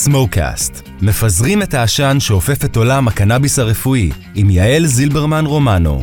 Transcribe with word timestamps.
סמוקאסט, 0.00 0.88
מפזרים 1.02 1.62
את 1.62 1.74
העשן 1.74 2.16
שאופף 2.20 2.64
את 2.64 2.76
עולם 2.76 3.08
הקנאביס 3.08 3.58
הרפואי, 3.58 4.10
עם 4.34 4.50
יעל 4.50 4.86
זילברמן 4.86 5.46
רומנו. 5.46 6.02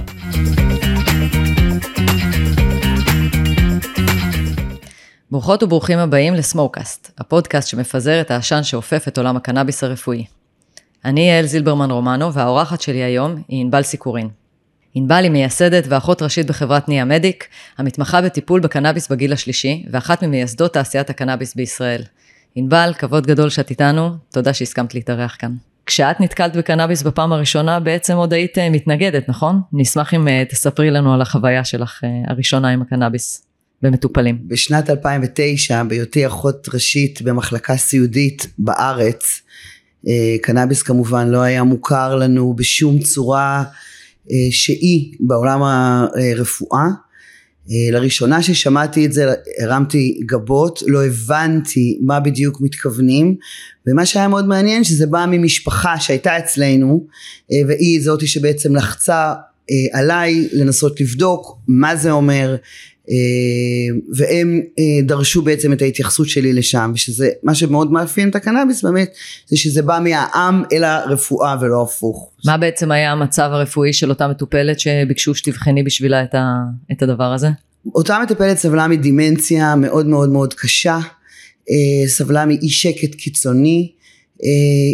ברוכות 5.32 5.64
וברוכים 5.64 6.00
הבאים 6.00 6.34
לסמוקאסט, 6.34 7.12
הפודקאסט 7.18 7.68
שמפזר 7.68 8.22
את 8.22 8.32
העשן 8.32 8.64
שאופף 8.64 9.08
את 9.08 9.18
עולם 9.18 9.38
הקנאביס 9.38 9.84
הרפואי. 9.84 10.26
אני 11.06 11.30
יעל 11.30 11.46
זילברמן 11.46 11.92
רומנו, 11.92 12.34
והאורחת 12.34 12.82
שלי 12.82 13.04
היום 13.04 13.36
היא 13.48 13.62
ענבל 13.62 13.84
סיקורין. 13.84 14.30
ענבל 14.96 15.24
היא 15.24 15.32
מייסדת 15.32 15.84
ואחות 15.90 16.22
ראשית 16.22 16.48
בחברת 16.48 16.90
ניה 16.90 17.06
מדיק, 17.06 17.48
המתמחה 17.78 18.22
בטיפול 18.22 18.60
בקנאביס 18.60 19.08
בגיל 19.08 19.34
השלישי, 19.34 19.86
ואחת 19.92 20.24
ממייסדות 20.24 20.74
תעשיית 20.74 21.10
הקנאביס 21.10 21.56
בישראל. 21.56 22.02
ענבל, 22.56 22.92
כבוד 23.00 23.28
גדול 23.28 23.50
שאת 23.50 23.70
איתנו, 23.70 24.10
תודה 24.32 24.54
שהסכמת 24.54 24.96
להתארח 24.96 25.36
כאן. 25.40 25.56
כשאת 25.86 26.20
נתקלת 26.20 26.56
בקנאביס 26.56 27.04
בפעם 27.04 27.34
הראשונה, 27.34 27.80
בעצם 27.80 28.14
עוד 28.14 28.34
היית 28.34 28.58
אה, 28.58 28.70
מתנגדת, 28.70 29.30
נכון? 29.30 29.62
נשמח 29.74 30.14
אם 30.14 30.28
אה, 30.28 30.44
תספרי 30.50 30.92
לנו 30.92 31.14
על 31.14 31.22
החוויה 31.22 31.66
שלך 31.66 32.02
אה, 32.04 32.10
הראשונה 32.28 32.70
עם 32.70 32.82
הקנאביס 32.82 33.46
במטופלים. 33.82 34.40
בשנת 34.48 34.90
2009, 34.90 35.84
בהיותי 35.84 36.28
אחות 36.28 36.68
ראשית 36.74 37.22
במחלקה 37.22 37.78
סיעודית 37.78 38.48
בארץ, 38.58 39.42
קנאביס 40.42 40.84
כמובן 40.84 41.28
לא 41.28 41.42
היה 41.42 41.64
מוכר 41.64 42.16
לנו 42.16 42.54
בשום 42.54 43.00
צורה 43.00 43.64
שהיא 44.52 45.14
בעולם 45.20 45.64
הרפואה. 45.64 46.86
אה, 47.72 47.92
לראשונה 47.92 48.44
ששמעתי 48.44 49.06
את 49.06 49.14
זה 49.14 49.34
הרמתי 49.60 50.20
גבות, 50.26 50.84
לא 50.88 51.06
הבנתי 51.06 51.98
מה 52.02 52.20
בדיוק 52.20 52.62
מתכוונים 52.62 53.36
ומה 53.88 54.06
שהיה 54.06 54.28
מאוד 54.28 54.48
מעניין 54.48 54.84
שזה 54.84 55.08
בא 55.08 55.26
ממשפחה 55.32 56.00
שהייתה 56.00 56.38
אצלנו 56.38 57.08
אה, 57.52 57.58
והיא 57.68 58.02
זאתי 58.02 58.28
שבעצם 58.28 58.76
לחצה 58.76 59.34
אה, 59.72 60.00
עליי 60.00 60.48
לנסות 60.52 61.02
לבדוק 61.02 61.58
מה 61.68 61.96
זה 61.96 62.12
אומר 62.12 62.56
והם 64.18 64.62
אה, 64.80 64.84
דרשו 65.04 65.42
בעצם 65.42 65.74
את 65.74 65.82
ההתייחסות 65.82 66.30
שלי 66.30 66.54
לשם 66.54 66.92
ושזה 66.96 67.30
מה 67.44 67.56
שמאוד 67.56 67.92
מאפיין 67.92 68.30
את 68.30 68.36
הקנאביס 68.36 68.84
באמת 68.84 69.14
זה 69.48 69.58
שזה 69.58 69.82
בא 69.82 70.00
מהעם 70.04 70.64
אל 70.72 70.84
הרפואה 70.84 71.56
ולא 71.62 71.82
הפוך. 71.82 72.32
מה 72.46 72.58
בעצם 72.58 72.92
היה 72.92 73.12
המצב 73.12 73.50
הרפואי 73.52 73.94
של 73.94 74.10
אותה 74.10 74.28
מטופלת 74.28 74.80
שביקשו 74.80 75.36
שתבחני 75.36 75.84
בשבילה 75.84 76.24
את, 76.24 76.36
ה, 76.36 76.46
את 76.92 77.02
הדבר 77.02 77.34
הזה? 77.34 77.48
אותה 77.96 78.20
מטפלת 78.24 78.58
סבלה 78.58 78.88
מדימנציה 78.88 79.76
מאוד 79.76 80.06
מאוד 80.06 80.30
מאוד 80.30 80.54
קשה, 80.54 81.00
אה, 81.70 82.08
סבלה 82.08 82.46
מאי 82.46 82.70
שקט 82.70 83.16
קיצוני 83.16 83.92
אה, 83.92 83.95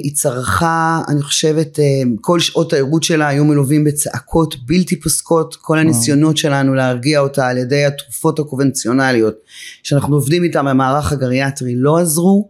היא 0.04 0.16
צרכה, 0.16 1.02
אני 1.08 1.22
חושבת, 1.22 1.80
אה, 1.80 2.02
כל 2.22 2.40
שעות 2.40 2.74
העירות 2.74 3.04
שלה 3.04 3.28
היו 3.28 3.46
מלווים 3.46 3.84
בצעקות 3.84 4.56
בלתי 4.66 5.00
פוסקות, 5.00 5.56
כל 5.56 5.78
הניסיונות 5.80 6.38
שלנו 6.38 6.74
להרגיע 6.74 7.20
אותה 7.20 7.48
על 7.48 7.58
ידי 7.58 7.86
התרופות 7.86 8.40
הקונבנציונליות 8.40 9.36
שאנחנו 9.84 10.16
עובדים 10.16 10.44
איתן 10.44 10.66
במערך 10.66 11.12
הגריאטרי 11.12 11.76
לא 11.76 11.98
עזרו. 11.98 12.50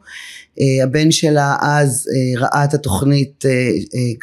אה, 0.60 0.84
הבן 0.84 1.12
שלה 1.12 1.56
אז 1.62 2.08
ראה 2.38 2.64
את 2.64 2.74
התוכנית 2.74 3.46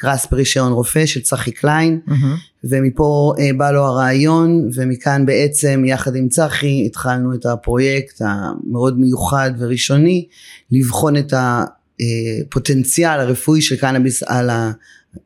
גראס 0.02 0.26
ברישיון 0.30 0.72
רופא 0.72 1.06
של 1.06 1.20
צחי 1.20 1.50
קליין 1.50 2.00
mm-hmm. 2.08 2.64
ומפה 2.64 3.32
בא 3.56 3.70
לו 3.70 3.84
הרעיון 3.84 4.70
ומכאן 4.74 5.26
בעצם 5.26 5.84
יחד 5.86 6.16
עם 6.16 6.28
צחי 6.28 6.86
התחלנו 6.86 7.34
את 7.34 7.46
הפרויקט 7.46 8.22
המאוד 8.24 8.98
מיוחד 8.98 9.50
וראשוני 9.58 10.26
לבחון 10.70 11.16
את 11.16 11.32
ה... 11.32 11.64
הפוטנציאל 12.00 13.20
הרפואי 13.20 13.62
של 13.62 13.76
קנאביס 13.76 14.22
על 14.22 14.50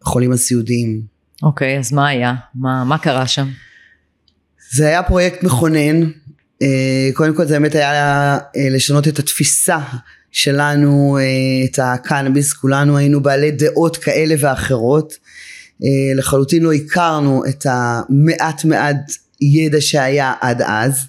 החולים 0.03 0.33
הסיעודיים. 0.33 1.02
אוקיי, 1.42 1.77
okay, 1.77 1.80
אז 1.80 1.92
מה 1.92 2.08
היה? 2.08 2.35
מה, 2.55 2.85
מה 2.85 2.98
קרה 2.98 3.27
שם? 3.27 3.48
זה 4.73 4.86
היה 4.86 5.02
פרויקט 5.02 5.42
מכונן. 5.42 6.02
אה, 6.63 7.11
קודם 7.14 7.35
כל 7.35 7.45
זה 7.45 7.55
באמת 7.55 7.74
היה 7.74 8.39
אה, 8.57 8.69
לשנות 8.70 9.08
את 9.08 9.19
התפיסה 9.19 9.79
שלנו, 10.30 11.19
אה, 11.20 11.64
את 11.64 11.79
הקנאביס, 11.83 12.52
כולנו 12.52 12.97
היינו 12.97 13.23
בעלי 13.23 13.51
דעות 13.51 13.97
כאלה 13.97 14.35
ואחרות. 14.39 15.14
לחלוטין 16.17 16.63
לא 16.63 16.73
הכרנו 16.73 17.42
את 17.48 17.67
המעט 17.70 18.64
מעט 18.64 18.97
ידע 19.41 19.80
שהיה 19.80 20.33
עד 20.41 20.63
אז. 20.63 21.07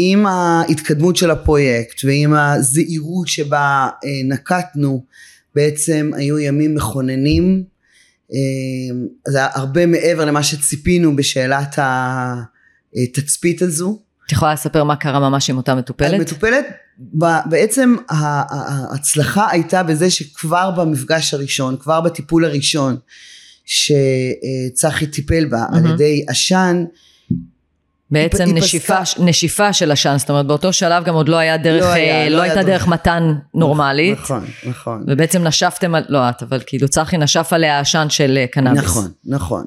עם 0.00 0.26
ההתקדמות 0.26 1.16
של 1.16 1.30
הפרויקט 1.30 2.04
ועם 2.04 2.34
הזהירות 2.34 3.28
שבה 3.28 3.88
אה, 4.04 4.10
נקטנו 4.24 5.04
בעצם 5.54 6.10
היו 6.16 6.38
ימים 6.38 6.74
מכוננים 6.74 7.64
אה, 8.32 8.38
זה 9.28 9.38
היה 9.38 9.48
הרבה 9.54 9.86
מעבר 9.86 10.24
למה 10.24 10.42
שציפינו 10.42 11.16
בשאלת 11.16 11.78
התצפית 11.78 13.62
הזו. 13.62 13.98
את 14.26 14.32
יכולה 14.32 14.52
לספר 14.52 14.84
מה 14.84 14.96
קרה 14.96 15.20
ממש 15.20 15.50
עם 15.50 15.56
אותה 15.56 15.74
מטופלת? 15.74 16.12
המטופלת 16.12 16.66
בעצם 17.46 17.96
ההצלחה 18.08 19.50
הייתה 19.50 19.82
בזה 19.82 20.10
שכבר 20.10 20.70
במפגש 20.70 21.34
הראשון 21.34 21.76
כבר 21.76 22.00
בטיפול 22.00 22.44
הראשון 22.44 22.96
שצחי 23.64 25.06
טיפל 25.06 25.44
בה 25.44 25.64
mm-hmm. 25.64 25.76
על 25.76 25.94
ידי 25.94 26.24
עשן 26.28 26.84
בעצם 28.10 28.44
נשיפה, 28.54 28.98
נשיפה 29.18 29.72
של 29.72 29.90
עשן, 29.90 30.16
זאת 30.18 30.30
אומרת 30.30 30.46
באותו 30.46 30.72
שלב 30.72 31.04
גם 31.04 31.14
עוד 31.14 31.28
לא 31.28 31.36
היה 31.36 31.56
דרך, 31.56 31.82
לא, 31.82 31.88
היה, 31.88 32.24
אה, 32.24 32.28
לא, 32.28 32.36
לא 32.36 32.42
הייתה 32.42 32.62
דרך 32.62 32.86
מתן 32.86 33.34
נורמלית. 33.54 34.18
נכון, 34.18 34.44
נכון. 34.66 35.04
ובעצם 35.08 35.44
נשפתם, 35.44 35.92
לא 36.08 36.28
את, 36.28 36.42
אבל 36.42 36.60
כאילו 36.66 36.88
צחי 36.88 37.16
נשף 37.16 37.48
עליה 37.52 37.80
עשן 37.80 38.06
של 38.10 38.38
אה, 38.38 38.46
קנאביס. 38.46 38.82
נכון, 38.84 39.10
נכון. 39.24 39.64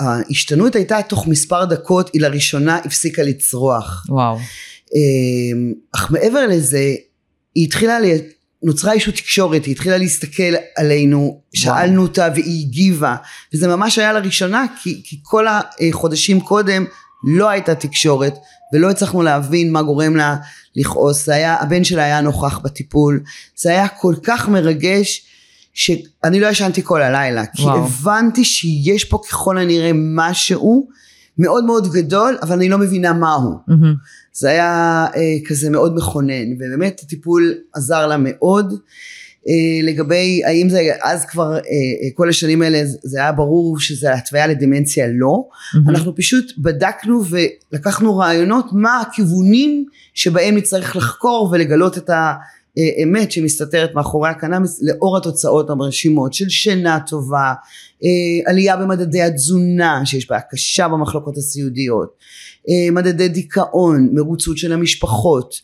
וההשתנות 0.00 0.76
הייתה 0.76 1.02
תוך 1.02 1.26
מספר 1.26 1.64
דקות, 1.64 2.10
היא 2.12 2.22
לראשונה 2.22 2.76
הפסיקה 2.76 3.22
לצרוח. 3.22 4.04
וואו. 4.08 4.38
אמ, 4.94 5.72
אך 5.94 6.10
מעבר 6.10 6.46
לזה, 6.46 6.94
היא 7.54 7.64
התחילה 7.64 7.98
נוצרה 8.62 8.92
איזושהי 8.92 9.12
תקשורת, 9.12 9.64
היא 9.64 9.72
התחילה 9.72 9.98
להסתכל 9.98 10.54
עלינו, 10.76 11.40
שאלנו 11.54 12.02
אותה 12.02 12.28
והיא 12.34 12.66
הגיבה, 12.66 13.16
וזה 13.54 13.68
ממש 13.68 13.98
היה 13.98 14.12
לראשונה, 14.12 14.64
כי, 14.82 15.00
כי 15.04 15.18
כל 15.22 15.46
החודשים 15.48 16.40
קודם 16.40 16.84
לא 17.24 17.48
הייתה 17.48 17.74
תקשורת, 17.74 18.34
ולא 18.74 18.90
הצלחנו 18.90 19.22
להבין 19.22 19.72
מה 19.72 19.82
גורם 19.82 20.16
לה 20.16 20.36
לכעוס, 20.76 21.26
זה 21.26 21.34
היה, 21.34 21.56
הבן 21.60 21.84
שלה 21.84 22.04
היה 22.04 22.20
נוכח 22.20 22.58
בטיפול, 22.58 23.20
זה 23.56 23.70
היה 23.70 23.88
כל 23.88 24.14
כך 24.22 24.48
מרגש, 24.48 25.26
שאני 25.74 26.40
לא 26.40 26.46
ישנתי 26.46 26.80
כל 26.84 27.02
הלילה, 27.02 27.46
כי 27.46 27.62
וואו. 27.62 27.84
הבנתי 27.84 28.44
שיש 28.44 29.04
פה 29.04 29.20
ככל 29.28 29.58
הנראה 29.58 29.90
משהו 29.94 30.88
מאוד 31.38 31.64
מאוד 31.64 31.92
גדול, 31.92 32.38
אבל 32.42 32.56
אני 32.56 32.68
לא 32.68 32.78
מבינה 32.78 33.12
מהו. 33.12 33.54
Mm-hmm. 33.68 33.96
זה 34.32 34.50
היה 34.50 35.06
אה, 35.16 35.36
כזה 35.46 35.70
מאוד 35.70 35.96
מכונן, 35.96 36.52
ובאמת 36.56 37.00
הטיפול 37.04 37.54
עזר 37.74 38.06
לה 38.06 38.16
מאוד. 38.18 38.74
אה, 39.48 39.86
לגבי 39.86 40.42
האם 40.44 40.68
זה 40.68 40.80
אז 41.02 41.24
כבר 41.24 41.54
אה, 41.54 41.58
אה, 41.58 42.08
כל 42.14 42.28
השנים 42.28 42.62
האלה 42.62 42.82
זה 42.84 43.18
היה 43.18 43.32
ברור 43.32 43.80
שזה 43.80 44.14
התוויה 44.14 44.46
לדמנציה 44.46 45.06
לא 45.12 45.44
mm-hmm. 45.48 45.90
אנחנו 45.90 46.16
פשוט 46.16 46.52
בדקנו 46.58 47.22
ולקחנו 47.30 48.16
רעיונות 48.16 48.66
מה 48.72 49.00
הכיוונים 49.00 49.86
שבהם 50.14 50.56
נצטרך 50.56 50.96
לחקור 50.96 51.48
ולגלות 51.52 51.98
את 51.98 52.10
האמת 52.76 53.32
שמסתתרת 53.32 53.94
מאחורי 53.94 54.28
הקנאביס 54.28 54.82
לאור 54.82 55.16
התוצאות 55.16 55.70
המרשימות 55.70 56.32
של 56.32 56.48
שינה 56.48 56.98
טובה 57.06 57.52
עלייה 58.46 58.76
במדדי 58.76 59.22
התזונה 59.22 60.06
שיש 60.06 60.28
בעיה 60.30 60.42
קשה 60.50 60.88
במחלקות 60.88 61.36
הסיעודיות 61.36 62.16
אה, 62.68 62.90
מדדי 62.90 63.28
דיכאון, 63.28 64.08
מרוצות 64.12 64.58
של 64.58 64.72
המשפחות, 64.72 65.54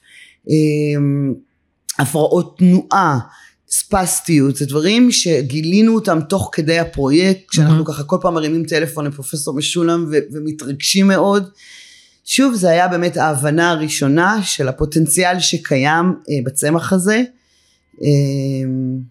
אה, 0.50 0.54
הפרעות 1.98 2.58
תנועה, 2.58 3.18
ספסטיות, 3.70 4.56
זה 4.56 4.66
דברים 4.66 5.10
שגילינו 5.10 5.94
אותם 5.94 6.18
תוך 6.28 6.50
כדי 6.52 6.78
הפרויקט, 6.78 7.48
כשאנחנו 7.48 7.82
mm-hmm. 7.82 7.86
ככה 7.86 8.02
כל 8.02 8.16
פעם 8.20 8.34
מרימים 8.34 8.64
טלפון 8.64 9.06
לפרופסור 9.06 9.54
משולם 9.54 10.06
ו- 10.10 10.18
ומתרגשים 10.32 11.08
מאוד. 11.08 11.48
שוב, 12.30 12.54
זה 12.54 12.70
היה 12.70 12.88
באמת 12.88 13.16
ההבנה 13.16 13.70
הראשונה 13.70 14.42
של 14.42 14.68
הפוטנציאל 14.68 15.40
שקיים 15.40 16.14
אה, 16.30 16.34
בצמח 16.44 16.92
הזה, 16.92 17.22
אה, 18.02 18.08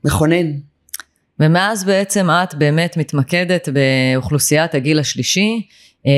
מכונן. 0.05 0.45
ומאז 1.39 1.83
בעצם 1.83 2.29
את 2.29 2.55
באמת 2.55 2.97
מתמקדת 2.97 3.69
באוכלוסיית 3.69 4.75
הגיל 4.75 4.99
השלישי. 4.99 5.67
אה, 6.07 6.11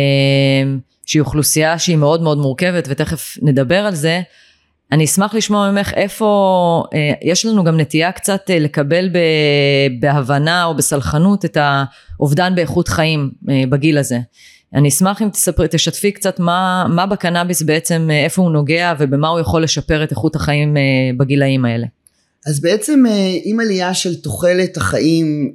שהיא 1.06 1.20
אוכלוסייה 1.20 1.80
שהיא 1.80 1.98
מאוד 1.98 2.22
מאוד 2.22 2.38
מורכבת 2.38 2.88
ותכף 2.90 3.38
נדבר 3.42 3.86
על 3.86 3.96
זה. 3.96 4.22
אני 4.92 5.06
אשמח 5.06 5.34
לשמוע 5.34 5.72
ממך 5.72 5.94
איפה, 5.94 6.84
אה, 6.94 7.12
יש 7.22 7.46
לנו 7.46 7.64
גם 7.64 7.80
נטייה 7.80 8.12
קצת 8.12 8.50
אה, 8.50 8.60
לקבל 8.60 9.10
ב, 9.10 9.18
בהבנה 10.00 10.66
או 10.66 10.76
בסלחנות 10.76 11.46
את 11.46 11.58
האובדן 11.60 12.56
באיכות 12.56 12.88
חיים 12.88 13.32
אה, 13.50 13.64
בגיל 13.70 13.98
הזה. 13.98 14.20
אני 14.74 14.90
אשמח 14.90 15.22
אם 15.22 15.30
תספרי, 15.30 15.68
תשתפי 15.72 16.12
קצת 16.12 16.40
מה, 16.40 16.86
מה 16.90 17.06
בקנאביס 17.06 17.62
בעצם, 17.62 18.08
אה, 18.12 18.24
איפה 18.24 18.42
הוא 18.42 18.52
נוגע 18.52 18.94
ובמה 19.00 19.28
הוא 19.28 19.40
יכול 19.40 19.64
לשפר 19.64 20.04
את 20.04 20.12
איכות 20.12 20.36
החיים 20.36 20.78
אה, 20.78 20.82
בגילאים 21.18 21.66
האלה. 21.66 21.88
אז 22.48 22.60
בעצם 22.62 23.04
אה, 23.10 23.38
עם 23.44 23.60
עלייה 23.60 23.94
של 23.94 24.16
תוחלת 24.16 24.78
החיים 24.78 25.52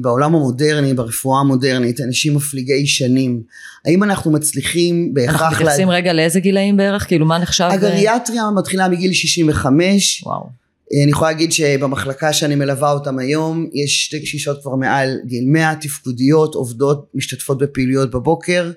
בעולם 0.00 0.34
המודרני, 0.34 0.94
ברפואה 0.94 1.40
המודרנית, 1.40 2.00
אנשים 2.00 2.34
מפליגי 2.34 2.86
שנים, 2.86 3.42
האם 3.84 4.02
אנחנו 4.02 4.30
מצליחים 4.30 5.14
בהכרח... 5.14 5.42
אנחנו 5.42 5.56
מתייחסים 5.56 5.88
לה... 5.88 5.94
רגע 5.94 6.12
לאיזה 6.12 6.40
גילאים 6.40 6.76
בערך? 6.76 7.06
כאילו 7.06 7.26
מה 7.26 7.38
נחשב? 7.38 7.68
הגריאטריה 7.70 8.42
מתחילה 8.56 8.88
מגיל 8.88 9.12
65. 9.12 10.22
וואו. 10.26 10.57
אני 11.02 11.10
יכולה 11.10 11.30
להגיד 11.30 11.52
שבמחלקה 11.52 12.32
שאני 12.32 12.54
מלווה 12.54 12.92
אותם 12.92 13.18
היום 13.18 13.66
יש 13.74 14.04
שתי 14.04 14.20
קשישות 14.22 14.62
כבר 14.62 14.74
מעל 14.74 15.18
גיל 15.26 15.44
100 15.46 15.74
תפקודיות 15.74 16.54
עובדות 16.54 17.10
משתתפות 17.14 17.58
בפעילויות 17.58 18.10
בבוקר 18.10 18.70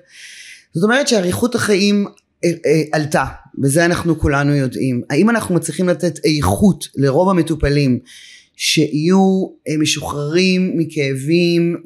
זאת 0.74 0.84
אומרת 0.84 1.08
שאריכות 1.08 1.54
החיים 1.54 2.06
אה, 2.44 2.50
אה, 2.66 2.82
עלתה 2.92 3.24
וזה 3.62 3.84
אנחנו 3.84 4.18
כולנו 4.18 4.54
יודעים 4.54 5.02
האם 5.10 5.30
אנחנו 5.30 5.54
מצליחים 5.54 5.88
לתת 5.88 6.24
איכות 6.24 6.88
לרוב 6.96 7.28
המטופלים 7.28 7.98
שיהיו 8.56 9.46
אה, 9.68 9.76
משוחררים 9.78 10.72
מכאבים 10.76 11.76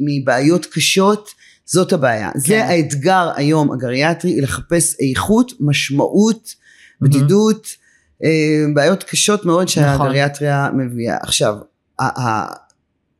מבעיות 0.00 0.66
קשות 0.66 1.30
זאת 1.64 1.92
הבעיה 1.92 2.30
כן. 2.32 2.38
זה 2.38 2.64
האתגר 2.64 3.30
היום 3.36 3.72
הגריאטרי 3.72 4.40
לחפש 4.40 4.96
איכות 5.00 5.52
משמעות 5.60 6.54
בדידות 7.00 7.66
mm-hmm. 7.66 7.85
אה, 8.24 8.64
בעיות 8.74 9.02
קשות 9.02 9.44
מאוד 9.44 9.68
שהגריאטריה 9.68 10.66
נכון. 10.68 10.80
מביאה. 10.80 11.16
עכשיו, 11.22 11.54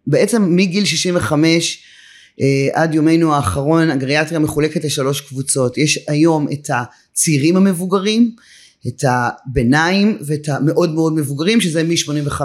בעצם 0.06 0.56
מגיל 0.56 0.84
65 0.84 1.82
אה, 2.40 2.68
עד 2.72 2.94
יומנו 2.94 3.34
האחרון 3.34 3.90
הגריאטריה 3.90 4.40
מחולקת 4.40 4.84
לשלוש 4.84 5.20
קבוצות. 5.20 5.78
יש 5.78 6.04
היום 6.08 6.46
את 6.52 6.70
הצעירים 6.72 7.56
המבוגרים, 7.56 8.30
את 8.86 9.04
הביניים 9.08 10.18
ואת 10.26 10.48
המאוד 10.48 10.90
מאוד 10.94 11.12
מבוגרים 11.12 11.60
שזה 11.60 11.82
מ-85 11.82 12.40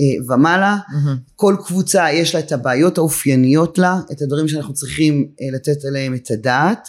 אה, 0.00 0.34
ומעלה. 0.34 0.76
Mm-hmm. 0.76 1.32
כל 1.36 1.56
קבוצה 1.66 2.12
יש 2.12 2.34
לה 2.34 2.40
את 2.40 2.52
הבעיות 2.52 2.98
האופייניות 2.98 3.78
לה, 3.78 3.98
את 4.12 4.22
הדברים 4.22 4.48
שאנחנו 4.48 4.74
צריכים 4.74 5.28
לתת 5.52 5.84
עליהם 5.84 6.14
את 6.14 6.30
הדעת. 6.30 6.88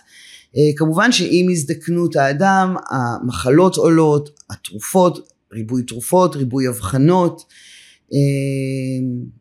אה, 0.57 0.61
כמובן 0.75 1.11
שעם 1.11 1.49
הזדקנות 1.51 2.15
האדם 2.15 2.75
המחלות 2.89 3.75
עולות, 3.75 4.29
התרופות, 4.49 5.29
ריבוי 5.53 5.83
תרופות, 5.83 6.35
ריבוי 6.35 6.67
אבחנות 6.67 7.45
אה, 8.13 8.17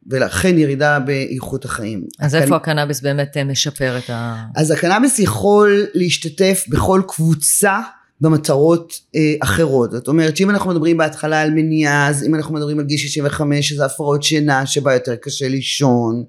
ולכן 0.07 0.59
ירידה 0.59 0.99
באיכות 0.99 1.65
החיים. 1.65 2.05
אז 2.21 2.35
הקנ... 2.35 2.43
איפה 2.43 2.57
הקנאביס 2.57 3.01
באמת 3.01 3.37
אה, 3.37 3.45
משפר 3.45 3.99
את 3.99 4.11
ה... 4.11 4.45
אז 4.57 4.71
הקנאביס 4.71 5.19
יכול 5.19 5.87
להשתתף 5.95 6.65
בכל 6.69 7.03
קבוצה 7.09 7.81
במטרות 8.21 9.01
אה, 9.17 9.35
אחרות. 9.43 9.91
זאת 9.91 10.09
אומרת 10.09 10.37
שאם 10.37 10.51
אנחנו 10.51 10.71
מדברים 10.71 10.97
בהתחלה 10.97 11.43
על 11.43 11.51
מניעה, 11.51 12.09
אז 12.09 12.25
אם 12.25 12.35
אנחנו 12.35 12.55
מדברים 12.55 12.79
על 12.79 12.85
גיל 12.85 12.99
65 12.99 13.69
שזה 13.69 13.85
הפרעות 13.85 14.23
שינה 14.23 14.67
שבה 14.67 14.95
יותר 14.95 15.17
קשה 15.17 15.49
לישון, 15.49 16.25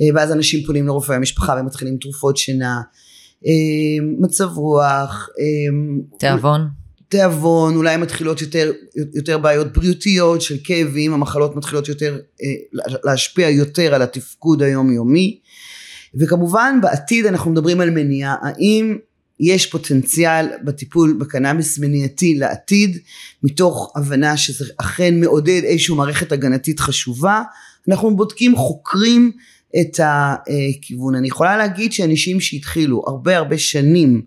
אה, 0.00 0.06
ואז 0.14 0.32
אנשים 0.32 0.66
פונים 0.66 0.86
לרופאי 0.86 1.16
המשפחה 1.16 1.56
ומתחילים 1.60 1.96
תרופות 1.96 2.36
שינה. 2.36 2.80
אה, 3.46 4.06
מצב 4.18 4.48
רוח. 4.56 5.28
אה, 5.38 5.98
תיאבון. 6.18 6.60
תיאבון, 7.08 7.76
אולי 7.76 7.96
מתחילות 7.96 8.40
יותר, 8.40 8.72
יותר 9.14 9.38
בעיות 9.38 9.72
בריאותיות 9.72 10.42
של 10.42 10.56
כאבים, 10.64 11.12
המחלות 11.12 11.56
מתחילות 11.56 11.88
יותר 11.88 12.18
אה, 12.42 12.48
להשפיע 13.04 13.48
יותר 13.48 13.94
על 13.94 14.02
התפקוד 14.02 14.62
היומיומי. 14.62 15.40
וכמובן 16.14 16.78
בעתיד 16.82 17.26
אנחנו 17.26 17.50
מדברים 17.50 17.80
על 17.80 17.90
מניעה, 17.90 18.36
האם 18.42 18.98
יש 19.40 19.66
פוטנציאל 19.66 20.46
בטיפול 20.64 21.16
בקנאביס 21.20 21.78
מניעתי 21.78 22.34
לעתיד, 22.34 22.98
מתוך 23.42 23.92
הבנה 23.96 24.36
שזה 24.36 24.64
אכן 24.76 25.20
מעודד 25.20 25.60
איזושהי 25.64 25.94
מערכת 25.94 26.32
הגנתית 26.32 26.80
חשובה, 26.80 27.42
אנחנו 27.88 28.16
בודקים, 28.16 28.56
חוקרים 28.56 29.32
את 29.80 30.00
הכיוון. 30.02 31.14
אני 31.14 31.28
יכולה 31.28 31.56
להגיד 31.56 31.92
שאנשים 31.92 32.40
שהתחילו 32.40 33.02
הרבה 33.06 33.36
הרבה 33.36 33.58
שנים 33.58 34.22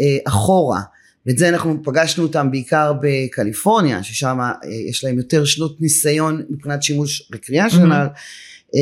אה, 0.00 0.04
אחורה, 0.28 0.80
ואת 1.26 1.38
זה 1.38 1.48
אנחנו 1.48 1.82
פגשנו 1.84 2.24
אותם 2.24 2.50
בעיקר 2.50 2.92
בקליפורניה, 3.02 4.02
ששם 4.02 4.40
אה, 4.40 4.52
יש 4.90 5.04
להם 5.04 5.18
יותר 5.18 5.44
שנות 5.44 5.80
ניסיון 5.80 6.42
מבחינת 6.50 6.82
שימוש 6.82 7.30
רקריאשנל, 7.34 8.06
mm-hmm. 8.06 8.76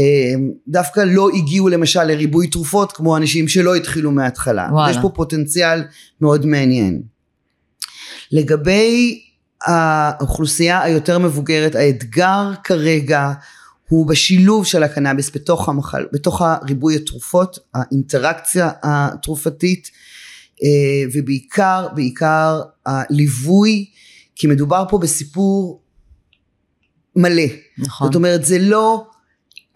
דווקא 0.69 1.01
לא 1.01 1.29
הגיעו 1.35 1.69
למשל 1.69 2.05
לריבוי 2.05 2.47
תרופות 2.47 2.93
כמו 2.93 3.17
אנשים 3.17 3.49
שלא 3.49 3.75
התחילו 3.75 4.11
מההתחלה. 4.11 4.69
וואלה. 4.73 4.91
יש 4.91 4.97
פה 5.03 5.09
פוטנציאל 5.15 5.83
מאוד 6.21 6.47
מעניין. 6.47 7.03
לגבי 8.33 9.21
האוכלוסייה 9.67 10.83
היותר 10.83 11.19
מבוגרת, 11.19 11.75
האתגר 11.75 12.53
כרגע 12.65 13.33
הוא 13.89 14.09
בשילוב 14.09 14.67
של 14.67 14.83
הקנאביס 14.83 15.31
בתוך, 15.35 15.69
המחל, 15.69 16.07
בתוך 16.13 16.43
הריבוי 16.43 16.97
התרופות, 16.97 17.59
האינטראקציה 17.75 18.71
התרופתית 18.83 19.91
אה, 20.63 21.11
ובעיקר, 21.15 21.89
בעיקר 21.95 22.63
הליווי, 22.87 23.91
כי 24.37 24.47
מדובר 24.47 24.85
פה 24.89 24.99
בסיפור 24.99 25.83
מלא. 27.17 27.43
נכון. 27.79 28.07
זאת 28.07 28.15
אומרת 28.15 28.45
זה 28.45 28.59
לא 28.59 29.08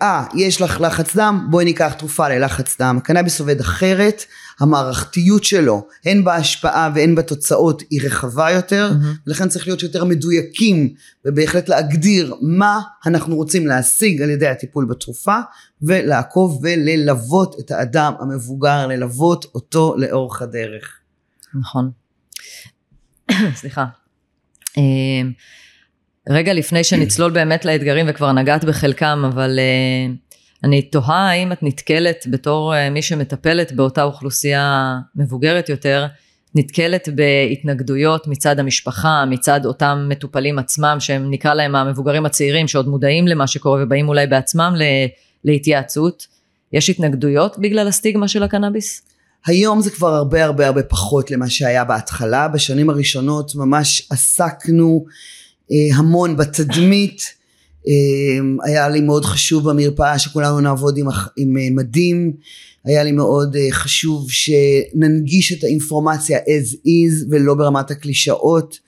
אה, 0.02 0.24
יש 0.34 0.60
לך 0.60 0.80
לחץ 0.80 1.16
דם, 1.16 1.46
בואי 1.50 1.64
ניקח 1.64 1.92
תרופה 1.92 2.28
ללחץ 2.28 2.80
דם. 2.80 2.96
הקנאביס 2.98 3.40
עובד 3.40 3.60
אחרת, 3.60 4.24
המערכתיות 4.60 5.44
שלו, 5.44 5.86
הן 6.04 6.24
בהשפעה 6.24 6.90
והן 6.94 7.14
בתוצאות, 7.14 7.82
היא 7.90 8.00
רחבה 8.04 8.50
יותר, 8.50 8.90
mm-hmm. 8.92 9.18
ולכן 9.26 9.48
צריך 9.48 9.66
להיות 9.66 9.82
יותר 9.82 10.04
מדויקים, 10.04 10.94
ובהחלט 11.24 11.68
להגדיר 11.68 12.34
מה 12.40 12.80
אנחנו 13.06 13.36
רוצים 13.36 13.66
להשיג 13.66 14.22
על 14.22 14.30
ידי 14.30 14.48
הטיפול 14.48 14.84
בתרופה, 14.84 15.38
ולעקוב 15.82 16.60
וללוות 16.62 17.56
את 17.60 17.70
האדם 17.70 18.12
המבוגר, 18.20 18.86
ללוות 18.86 19.44
אותו 19.54 19.94
לאורך 19.98 20.42
הדרך. 20.42 20.98
נכון. 21.54 21.90
סליחה. 23.60 23.84
אה, 26.30 26.34
רגע 26.34 26.52
לפני 26.52 26.84
שנצלול 26.84 27.30
באמת 27.30 27.64
לאתגרים 27.64 28.06
וכבר 28.08 28.32
נגעת 28.32 28.64
בחלקם, 28.64 29.22
אבל 29.32 29.58
uh, 29.58 30.64
אני 30.64 30.82
תוהה 30.82 31.30
האם 31.30 31.52
את 31.52 31.62
נתקלת 31.62 32.24
בתור 32.30 32.74
uh, 32.74 32.90
מי 32.90 33.02
שמטפלת 33.02 33.72
באותה 33.72 34.02
אוכלוסייה 34.02 34.96
מבוגרת 35.16 35.68
יותר, 35.68 36.06
נתקלת 36.54 37.08
בהתנגדויות 37.14 38.26
מצד 38.26 38.58
המשפחה, 38.58 39.24
מצד 39.30 39.66
אותם 39.66 40.06
מטופלים 40.08 40.58
עצמם, 40.58 40.96
שהם 41.00 41.30
נקרא 41.30 41.54
להם 41.54 41.74
המבוגרים 41.74 42.26
הצעירים, 42.26 42.68
שעוד 42.68 42.88
מודעים 42.88 43.26
למה 43.26 43.46
שקורה 43.46 43.82
ובאים 43.82 44.08
אולי 44.08 44.26
בעצמם 44.26 44.74
להתייעצות. 45.44 46.26
יש 46.72 46.90
התנגדויות 46.90 47.58
בגלל 47.58 47.88
הסטיגמה 47.88 48.28
של 48.28 48.42
הקנאביס? 48.42 49.02
היום 49.46 49.80
זה 49.80 49.90
כבר 49.90 50.14
הרבה 50.14 50.44
הרבה 50.44 50.66
הרבה 50.66 50.82
פחות 50.82 51.30
למה 51.30 51.50
שהיה 51.50 51.84
בהתחלה, 51.84 52.48
בשנים 52.48 52.90
הראשונות 52.90 53.54
ממש 53.54 54.08
עסקנו 54.10 55.04
אה, 55.06 55.12
המון 55.94 56.36
בתדמית. 56.36 57.22
אה, 57.88 58.70
היה 58.70 58.88
לי 58.88 59.00
מאוד 59.00 59.24
חשוב 59.24 59.70
במרפאה 59.70 60.18
שכולנו 60.18 60.60
נעבוד 60.60 60.98
עם, 60.98 61.06
עם 61.36 61.56
אה, 61.56 61.68
מדים, 61.70 62.32
היה 62.84 63.04
לי 63.04 63.12
מאוד 63.12 63.56
חשוב 63.70 64.26
שננגיש 64.30 65.52
את 65.52 65.64
האינפורמציה 65.64 66.38
as 66.38 66.74
is 66.74 67.26
ולא 67.30 67.54
ברמת 67.54 67.90
הקלישאות 67.90 68.78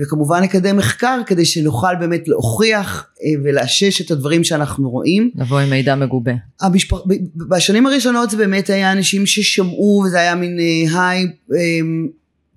וכמובן 0.00 0.42
נקדם 0.42 0.76
מחקר 0.76 1.20
כדי 1.26 1.44
שנוכל 1.44 1.94
באמת 2.00 2.28
להוכיח 2.28 3.06
ולאשש 3.44 4.00
את 4.00 4.10
הדברים 4.10 4.44
שאנחנו 4.44 4.90
רואים. 4.90 5.30
לבוא 5.34 5.60
עם 5.60 5.70
מידע 5.70 5.94
מגובה. 5.94 6.32
המשפח... 6.60 6.96
בשנים 7.48 7.86
הראשונות 7.86 8.30
זה 8.30 8.36
באמת 8.36 8.70
היה 8.70 8.92
אנשים 8.92 9.26
ששמעו 9.26 10.02
וזה 10.06 10.20
היה 10.20 10.34
מין 10.34 10.58
היי 10.94 11.26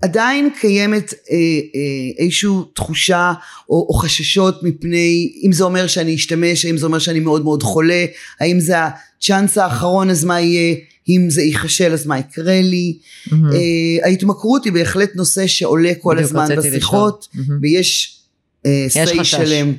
עדיין 0.02 0.50
קיימת 0.62 1.14
אה, 1.14 1.36
אה, 1.75 2.24
איזושהי 2.24 2.50
תחושה 2.74 3.34
או, 3.70 3.88
או 3.90 3.94
חששות 3.94 4.64
מפני 4.64 5.34
אם 5.46 5.52
זה 5.52 5.64
אומר 5.64 5.88
שאני 5.88 6.16
אשתמש, 6.16 6.66
האם 6.66 6.78
זה 6.78 6.86
אומר 6.86 7.00
שאני 7.00 7.20
מאוד 7.20 7.44
מאוד 7.44 7.64
חולה, 7.64 8.06
האם 8.40 8.60
זה 8.60 8.75
הצ'אנס 8.80 9.58
האחרון 9.58 10.10
אז 10.10 10.25
מה 10.25 10.42
יהיה, 10.42 10.75
אם 11.10 11.30
זה 11.30 11.42
ייכשל 11.42 11.94
אז 11.94 12.08
מה 12.08 12.20
יקרה 12.20 12.62
לי. 12.62 12.98
Mm-hmm. 13.00 13.34
אה, 13.34 14.08
ההתמכרות 14.08 14.66
היא 14.66 14.74
בהחלט 14.74 15.16
נושא 15.16 15.48
שעולה 15.48 15.92
כל 16.02 16.20
הזמן 16.20 16.48
בשיחות 16.58 17.28
mm-hmm. 17.34 17.52
ויש 17.62 18.20
אה, 18.66 18.86
סי 18.90 19.24
שלם. 19.24 19.74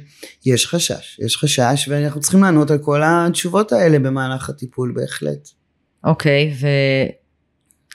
יש 0.47 0.67
חשש, 0.67 1.21
יש 1.25 1.37
חשש 1.37 1.89
ואנחנו 1.89 2.21
צריכים 2.21 2.43
לענות 2.43 2.71
על 2.71 2.79
כל 2.79 3.01
התשובות 3.05 3.73
האלה 3.73 3.99
במהלך 3.99 4.49
הטיפול 4.49 4.93
בהחלט. 4.97 5.49
אוקיי, 6.05 6.53
okay, 6.53 6.57
ו... 6.61 6.67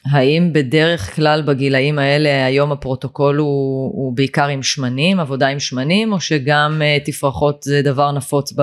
האם 0.06 0.54
בדרך 0.54 1.16
כלל 1.16 1.42
בגילאים 1.42 2.00
האלה 2.00 2.46
היום 2.46 2.72
הפרוטוקול 2.72 3.38
הוא, 3.38 3.92
הוא 3.94 4.14
בעיקר 4.14 4.48
עם 4.48 4.64
שמנים, 4.64 5.20
עבודה 5.20 5.48
עם 5.48 5.60
שמנים, 5.60 6.14
או 6.14 6.20
שגם 6.20 6.82
uh, 6.82 7.06
תפרחות 7.06 7.64
זה 7.64 7.82
דבר 7.82 8.12
נפוץ 8.12 8.54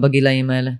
בגילאים 0.00 0.50
האלה? 0.50 0.70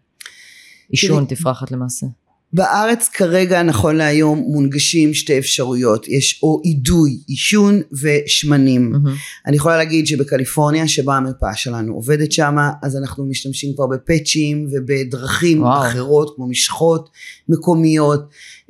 עישון, 0.88 1.25
תפרחת 1.25 1.71
למעשה. 1.71 2.07
בארץ 2.52 3.09
כרגע 3.09 3.62
נכון 3.62 3.97
להיום 3.97 4.38
מונגשים 4.38 5.14
שתי 5.14 5.38
אפשרויות 5.38 6.09
יש 6.09 6.40
או 6.42 6.61
אידוי 6.64 7.18
עישון 7.26 7.80
ושמנים 8.02 8.90
מהמם. 8.90 9.14
אני 9.47 9.56
יכולה 9.56 9.76
להגיד 9.76 10.06
שבקליפורניה 10.06 10.88
שבה 10.88 11.16
המרפאה 11.16 11.54
שלנו 11.54 11.94
עובדת 11.94 12.32
שמה 12.32 12.71
אז 12.82 12.97
אנחנו 12.97 13.26
משתמשים 13.26 13.75
כבר 13.75 13.87
בפאצ'ים 13.87 14.66
ובדרכים 14.73 15.62
וואו. 15.62 15.87
אחרות 15.87 16.32
כמו 16.37 16.49
משחות 16.49 17.09
מקומיות 17.49 18.21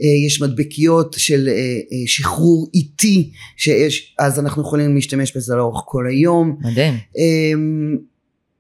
אה, 0.03 0.27
יש 0.27 0.43
מדבקיות 0.43 1.15
של 1.19 1.49
אה, 1.49 1.53
אה, 1.53 2.07
שחרור 2.07 2.71
איטי 2.75 3.31
שיש 3.57 4.15
אז 4.19 4.39
אנחנו 4.39 4.63
יכולים 4.63 4.95
להשתמש 4.95 5.37
בזה 5.37 5.55
לאורך 5.55 5.83
כל 5.87 6.07
היום 6.07 6.57
מדהים. 6.61 6.95
אמ, 7.19 7.97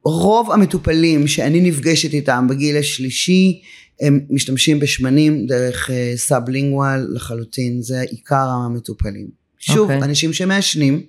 רוב 0.05 0.51
המטופלים 0.51 1.27
שאני 1.27 1.61
נפגשת 1.61 2.15
איתם 2.15 2.47
בגיל 2.51 2.77
השלישי 2.77 3.61
הם 4.01 4.21
משתמשים 4.31 4.81
בשמנים 4.81 5.47
דרך 5.47 5.91
אה, 5.91 6.13
סאב-לינגואל 6.17 7.07
לחלוטין 7.15 7.83
זה 7.83 8.01
עיקר 8.01 8.49
המטופלים. 8.49 9.29
שוב 9.59 9.91
אוקיי. 9.91 10.03
אנשים 10.03 10.33
שמעשנים 10.33 11.03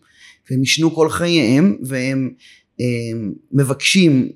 והם 0.49 0.59
עישנו 0.59 0.95
כל 0.95 1.09
חייהם 1.09 1.77
והם 1.83 2.33
הם, 2.79 3.33
מבקשים 3.51 4.29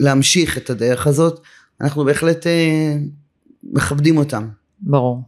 להמשיך 0.00 0.58
את 0.58 0.70
הדרך 0.70 1.06
הזאת 1.06 1.40
אנחנו 1.80 2.04
בהחלט 2.04 2.46
אה, 2.46 2.96
מכבדים 3.62 4.16
אותם. 4.16 4.48
ברור. 4.80 5.22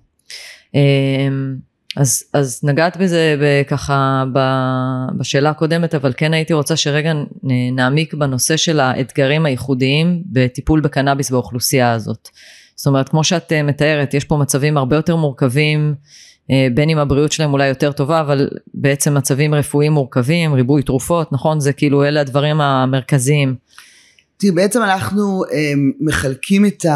אמ, 0.75 1.57
אז, 1.97 2.23
אז 2.33 2.61
נגעת 2.63 2.97
בזה 2.97 3.37
ככה 3.69 4.25
בשאלה 5.19 5.51
הקודמת, 5.51 5.95
אבל 5.95 6.13
כן 6.17 6.35
הייתי 6.35 6.53
רוצה 6.53 6.77
שרגע 6.77 7.13
נעמיק 7.73 8.15
בנושא 8.15 8.57
של 8.57 8.81
האתגרים 8.81 9.47
הייחודיים 9.47 10.23
בטיפול 10.27 10.81
בקנאביס 10.81 11.31
באוכלוסייה 11.31 11.93
הזאת. 11.93 12.29
זאת 12.77 12.87
אומרת, 12.87 13.09
כמו 13.09 13.25
שאת 13.25 13.53
אה, 13.53 13.63
מתארת, 13.63 14.15
יש 14.15 14.25
פה 14.25 14.37
מצבים 14.37 14.77
הרבה 14.77 14.97
יותר 14.97 15.17
מורכבים, 15.17 15.95
אה, 16.51 16.69
בין 16.75 16.91
אם 16.91 16.99
הבריאות 16.99 17.33
שלהם 17.33 17.53
אולי 17.53 17.69
יותר 17.69 17.93
טובה, 17.93 18.21
אבל 18.21 18.49
בעצם 18.75 19.15
מצבים 19.15 19.55
רפואיים 19.55 19.93
מורכבים, 19.93 20.55
ריבוי 20.55 20.83
תרופות, 20.83 21.33
נכון? 21.33 21.61
זה 21.61 21.73
כאילו 21.73 22.05
אלה 22.05 22.21
הדברים 22.21 22.61
המרכזיים. 22.61 23.55
תראי, 24.37 24.53
בעצם 24.53 24.83
אנחנו 24.83 25.43
הם, 25.53 25.93
מחלקים 26.01 26.67
את 26.67 26.87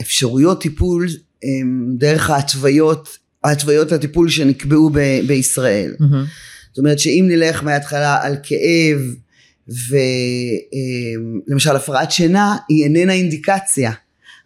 האפשרויות 0.00 0.60
טיפול 0.60 1.06
דרך 1.96 2.30
ההתוויות, 2.30 3.21
ההתוויות 3.44 3.92
לטיפול 3.92 4.28
שנקבעו 4.28 4.90
ב- 4.90 5.20
בישראל. 5.26 5.94
מהמם. 6.00 6.24
זאת 6.72 6.78
אומרת 6.78 6.98
שאם 6.98 7.24
נלך 7.28 7.62
מההתחלה 7.64 8.18
על 8.22 8.36
כאב 8.42 8.98
ולמשל 11.48 11.76
הפרעת 11.76 12.10
שינה 12.12 12.56
היא 12.68 12.84
איננה 12.84 13.12
אינדיקציה. 13.12 13.92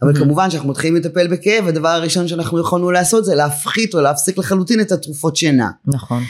אבל 0.02 0.12
Mhm. 0.12 0.18
כמובן 0.18 0.50
שאנחנו 0.50 0.68
מתחילים 0.68 0.96
לטפל 0.96 1.26
בכאב 1.26 1.66
הדבר 1.68 1.88
הראשון 1.88 2.28
שאנחנו 2.28 2.60
יכולנו 2.60 2.90
לעשות 2.90 3.24
זה 3.24 3.34
להפחית 3.34 3.94
או 3.94 4.00
להפסיק 4.00 4.38
לחלוטין 4.38 4.80
את 4.80 4.92
התרופות 4.92 5.36
שינה. 5.36 5.70
נכון. 5.86 6.22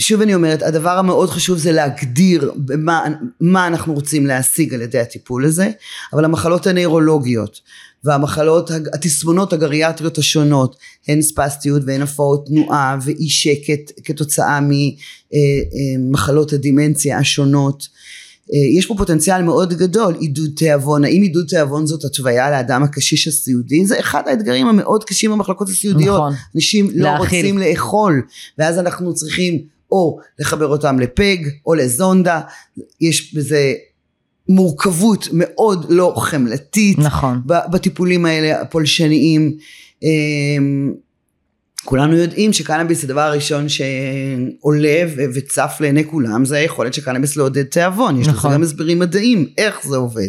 שוב 0.00 0.20
אני 0.20 0.34
אומרת, 0.34 0.62
הדבר 0.62 0.98
המאוד 0.98 1.30
חשוב 1.30 1.58
זה 1.58 1.72
להגדיר 1.72 2.52
במה, 2.56 3.04
מה 3.40 3.66
אנחנו 3.66 3.94
רוצים 3.94 4.26
להשיג 4.26 4.74
על 4.74 4.82
ידי 4.82 4.98
הטיפול 4.98 5.44
הזה, 5.44 5.70
אבל 6.12 6.24
המחלות 6.24 6.66
הנוירולוגיות 6.66 7.60
והמחלות, 8.04 8.70
התסמונות 8.92 9.52
הגריאטריות 9.52 10.18
השונות, 10.18 10.76
הן 11.08 11.22
ספסטיות 11.22 11.82
והן 11.86 12.02
הפרעות 12.02 12.46
תנועה 12.46 12.98
ואי 13.04 13.28
שקט 13.28 13.92
כתוצאה 14.04 14.60
ממחלות 14.62 16.52
הדימנציה 16.52 17.18
השונות. 17.18 17.88
אה, 18.54 18.78
יש 18.78 18.86
פה 18.86 18.94
פוטנציאל 18.98 19.42
מאוד 19.42 19.74
גדול, 19.74 20.14
עידוד 20.20 20.50
תיאבון, 20.56 21.04
האם 21.04 21.22
עידוד 21.22 21.46
תיאבון 21.46 21.86
זאת 21.86 22.04
התוויה 22.04 22.50
לאדם 22.50 22.82
הקשיש 22.82 23.28
הסיעודי? 23.28 23.86
זה 23.86 24.00
אחד 24.00 24.22
האתגרים 24.26 24.66
המאוד 24.66 25.04
קשים 25.04 25.30
במחלקות 25.30 25.68
הסיעודיות. 25.68 26.16
נכון. 26.16 26.32
אנשים 26.56 26.90
לא 26.94 27.04
להאכיל. 27.04 27.46
רוצים 27.46 27.58
לאכול 27.58 28.22
ואז 28.58 28.78
אנחנו 28.78 29.14
צריכים 29.14 29.77
או 29.92 30.18
לחבר 30.38 30.66
אותם 30.66 30.98
לפג 30.98 31.36
או 31.66 31.74
לזונדה. 31.74 32.40
יש 33.00 33.34
בזה 33.34 33.74
מורכבות 34.48 35.28
מאוד 35.32 35.86
לא 35.88 36.14
חמלתית. 36.16 36.98
נכון. 36.98 37.40
בטיפולים 37.46 38.26
האלה 38.26 38.60
הפולשניים. 38.60 39.56
אמ, 40.02 40.92
כולנו 41.84 42.16
יודעים 42.16 42.52
שקנאביס 42.52 43.04
הדבר 43.04 43.20
הראשון 43.20 43.66
שעולה 43.68 45.04
וצף 45.34 45.76
לעיני 45.80 46.04
כולם 46.04 46.44
זה 46.44 46.56
היכולת 46.56 46.94
של 46.94 47.02
קנאביס 47.02 47.36
לעודד 47.36 47.62
תיאבון. 47.62 48.20
יש 48.20 48.28
נכון. 48.28 48.50
לזה 48.50 48.58
גם 48.58 48.62
הסברים 48.62 48.98
מדעיים 48.98 49.46
איך 49.58 49.86
זה 49.88 49.96
עובד 49.96 50.28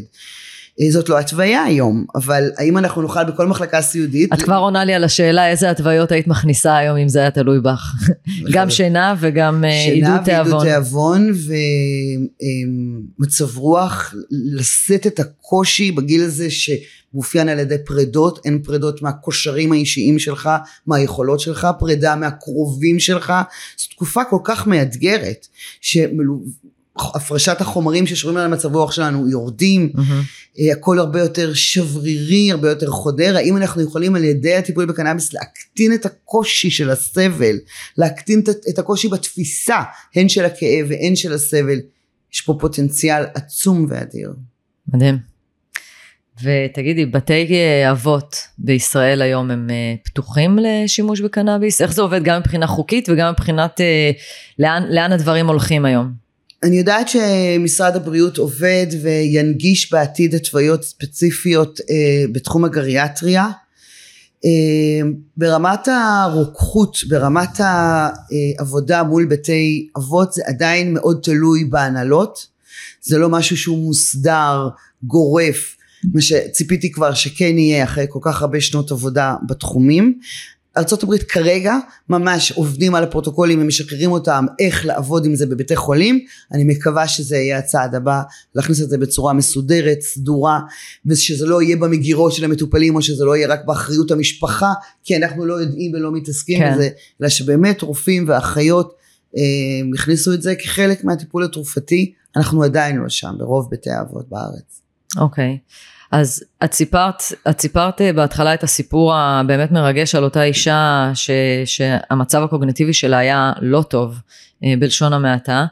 זאת 0.91 1.09
לא 1.09 1.19
התוויה 1.19 1.63
היום 1.63 2.05
אבל 2.15 2.51
האם 2.57 2.77
אנחנו 2.77 3.01
נוכל 3.01 3.23
בכל 3.23 3.47
מחלקה 3.47 3.81
סיעודית 3.81 4.33
את 4.33 4.41
כבר 4.41 4.55
עונה 4.55 4.85
לי 4.85 4.93
על 4.93 5.03
השאלה 5.03 5.49
איזה 5.49 5.69
התוויות 5.69 6.11
היית 6.11 6.27
מכניסה 6.27 6.77
היום 6.77 6.97
אם 6.97 7.07
זה 7.07 7.19
היה 7.19 7.31
תלוי 7.31 7.59
בך. 7.61 7.93
גם 8.53 8.69
שינה 8.69 9.15
וגם 9.19 9.65
אה, 9.65 9.71
שינה 9.71 10.15
עידוד 10.15 10.27
ועידוד 10.27 10.61
תיאבון. 10.61 10.63
תיאבון 10.65 11.31
ומצב 13.19 13.57
רוח 13.57 14.13
לשאת 14.31 15.07
את 15.07 15.19
הקושי 15.19 15.91
בגיל 15.91 16.23
הזה 16.23 16.47
שמאופיין 16.49 17.49
על 17.49 17.59
ידי 17.59 17.77
פרדות, 17.85 18.39
אין 18.45 18.61
פרדות 18.63 19.01
מהקושרים 19.01 19.71
האישיים 19.71 20.19
שלך, 20.19 20.49
מהיכולות 20.87 21.39
שלך, 21.39 21.67
פרידה 21.79 22.15
מהקרובים 22.15 22.99
שלך, 22.99 23.33
זו 23.77 23.87
תקופה 23.89 24.23
כל 24.29 24.39
כך 24.43 24.67
מאתגרת, 24.67 25.47
שהפרשת 27.01 27.61
החומרים 27.61 28.07
ששומרים 28.07 28.37
על 28.37 28.45
המצב 28.45 28.75
רוח 28.75 28.91
שלנו 28.91 29.29
יורדים. 29.29 29.91
אה, 30.59 30.73
הכל 30.73 30.99
הרבה 30.99 31.19
יותר 31.19 31.53
שברירי, 31.53 32.51
הרבה 32.51 32.69
יותר 32.69 32.87
חודר, 32.87 33.35
האם 33.37 33.57
אנחנו 33.57 33.81
יכולים 33.81 34.15
על 34.15 34.23
ידי 34.23 34.55
הטיפול 34.55 34.85
בקנאביס 34.85 35.33
להקטין 35.33 35.93
את 35.93 36.05
הקושי 36.05 36.69
של 36.71 36.89
הסבל, 36.89 37.55
להקטין 37.97 38.41
את- 38.69 38.79
הקושי 38.79 39.07
בתפיסה, 39.07 39.77
הן 40.15 40.29
של 40.29 40.45
הכאב 40.45 40.85
והן 40.89 41.15
של 41.15 41.33
הסבל, 41.33 41.79
יש 42.33 42.41
פה 42.41 42.57
פוטנציאל 42.59 43.23
עצום 43.35 43.85
ואדיר. 43.89 44.33
מדהים. 44.93 45.17
ותגידי, 46.43 47.05
בתי 47.05 47.47
אה, 47.51 47.91
אבות 47.91 48.35
בישראל 48.57 49.21
היום 49.21 49.51
הם 49.51 49.67
אה, 49.69 49.75
פתוחים 50.03 50.59
לשימוש 50.61 51.21
בקנאביס? 51.21 51.81
איך 51.81 51.93
זה 51.93 52.01
עובד 52.01 52.23
גם 52.23 52.39
מבחינה 52.39 52.67
חוקית 52.67 53.09
וגם 53.09 53.31
מבחינת 53.31 53.81
לאן, 54.59 54.83
לאן 54.89 55.11
הדברים 55.11 55.47
הולכים 55.47 55.85
היום? 55.85 56.28
אני 56.63 56.77
יודעת 56.77 57.07
שמשרד 57.09 57.95
הבריאות 57.95 58.37
עובד 58.37 58.87
וינגיש 59.01 59.91
בעתיד 59.91 60.35
התוויות 60.35 60.83
ספציפיות 60.83 61.79
אה, 61.89 62.25
בתחום 62.31 62.65
הגריאטריה. 62.65 63.49
אה, 64.45 65.09
ברמת 65.37 65.87
הרוקחות, 65.87 66.97
ברמת 67.09 67.59
העבודה 67.59 69.03
מול 69.03 69.25
בתי 69.25 69.89
אבות 69.97 70.33
זה 70.33 70.41
עדיין 70.45 70.93
מאוד 70.93 71.19
תלוי 71.23 71.63
בהנהלות. 71.63 72.47
זה 73.01 73.17
לא 73.17 73.29
משהו 73.29 73.57
שהוא 73.57 73.85
מוסדר, 73.85 74.69
גורף, 75.03 75.75
מה 76.13 76.21
שציפיתי 76.21 76.91
כבר 76.91 77.13
שכן 77.13 77.57
יהיה 77.57 77.83
אחרי 77.83 78.05
כל 78.09 78.19
כך 78.21 78.41
הרבה 78.41 78.61
שנות 78.61 78.91
עבודה 78.91 79.35
בתחומים. 79.47 80.19
ארה"ב 80.79 81.17
כרגע 81.17 81.75
ממש 82.09 82.51
עובדים 82.51 82.95
על 82.95 83.03
הפרוטוקולים 83.03 83.61
ומשחררים 83.61 84.11
אותם 84.11 84.45
איך 84.59 84.85
לעבוד 84.85 85.25
עם 85.25 85.35
זה 85.35 85.45
בבתי 85.45 85.75
חולים 85.75 86.19
אני 86.51 86.63
מקווה 86.63 87.07
שזה 87.07 87.37
יהיה 87.37 87.57
הצעד 87.57 87.95
הבא 87.95 88.21
להכניס 88.55 88.81
את 88.81 88.89
זה 88.89 88.97
בצורה 88.97 89.33
מסודרת 89.33 90.01
סדורה 90.01 90.59
ושזה 91.05 91.45
לא 91.45 91.61
יהיה 91.61 91.77
במגירות 91.77 92.33
של 92.33 92.45
המטופלים 92.45 92.95
או 92.95 93.01
שזה 93.01 93.25
לא 93.25 93.35
יהיה 93.35 93.47
רק 93.47 93.65
באחריות 93.65 94.11
המשפחה 94.11 94.73
כי 95.03 95.17
אנחנו 95.17 95.45
לא 95.45 95.53
יודעים 95.53 95.93
ולא 95.93 96.11
מתעסקים 96.11 96.59
כן. 96.59 96.73
בזה 96.73 96.89
אלא 97.21 97.29
שבאמת 97.29 97.81
רופאים 97.81 98.25
ואחיות 98.27 98.93
אה, 99.37 99.41
הכניסו 99.93 100.33
את 100.33 100.41
זה 100.41 100.55
כחלק 100.55 101.03
מהטיפול 101.03 101.43
התרופתי 101.43 102.13
אנחנו 102.35 102.63
עדיין 102.63 102.95
לא 102.95 103.09
שם 103.09 103.35
ברוב 103.37 103.69
בתי 103.71 103.89
האבות 103.89 104.29
בארץ. 104.29 104.81
אוקיי. 105.17 105.57
אז 106.11 106.43
את 106.63 106.73
סיפרת, 106.73 107.23
את 107.49 107.61
סיפרת 107.61 108.01
אה, 108.01 108.13
בהתחלה 108.13 108.53
את 108.53 108.63
הסיפור 108.63 109.15
הבאמת 109.15 109.71
מרגש 109.71 110.15
על 110.15 110.23
אותה 110.23 110.43
אישה 110.43 111.11
ש, 111.13 111.29
שהמצב 111.65 112.43
הקוגנטיבי 112.43 112.93
שלה 112.93 113.17
היה 113.17 113.53
לא 113.61 113.81
טוב, 113.81 114.19
בלשון 114.79 115.13
המעטה. 115.13 115.65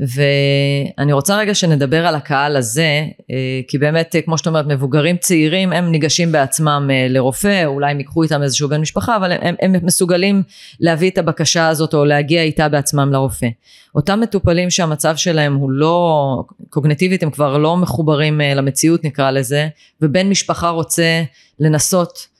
ואני 0.00 1.12
רוצה 1.12 1.38
רגע 1.38 1.54
שנדבר 1.54 2.06
על 2.06 2.14
הקהל 2.14 2.56
הזה, 2.56 3.06
אה, 3.30 3.60
כי 3.68 3.78
באמת, 3.78 4.16
אה, 4.16 4.22
כמו 4.22 4.38
שאת 4.38 4.46
אומרת, 4.46 4.66
מבוגרים 4.66 5.16
צעירים, 5.16 5.72
הם 5.72 5.90
ניגשים 5.90 6.32
בעצמם 6.32 6.88
אה, 6.92 7.06
לרופא, 7.08 7.64
אולי 7.64 7.90
הם 7.90 7.98
ייקחו 7.98 8.22
איתם 8.22 8.42
איזשהו 8.42 8.68
בן 8.68 8.80
משפחה, 8.80 9.16
אבל 9.16 9.32
הם, 9.32 9.54
הם 9.60 9.74
מסוגלים 9.82 10.42
להביא 10.80 11.10
את 11.10 11.18
הבקשה 11.18 11.68
הזאת 11.68 11.94
או 11.94 12.04
להגיע 12.04 12.42
איתה 12.42 12.68
בעצמם 12.68 13.12
לרופא. 13.12 13.48
אותם 13.94 14.20
מטופלים 14.20 14.70
שהמצב 14.70 15.16
שלהם 15.16 15.54
הוא 15.54 15.70
לא, 15.70 16.42
קוגנטיבית 16.70 17.22
הם 17.22 17.30
כבר 17.30 17.58
לא 17.58 17.76
מחוברים 17.76 18.40
אה, 18.40 18.54
למציאות 18.54 19.04
נקרא 19.04 19.30
לזה, 19.30 19.68
ובן 20.00 20.28
משפחה 20.28 20.68
רוצה 20.68 21.22
לנסות 21.60 22.33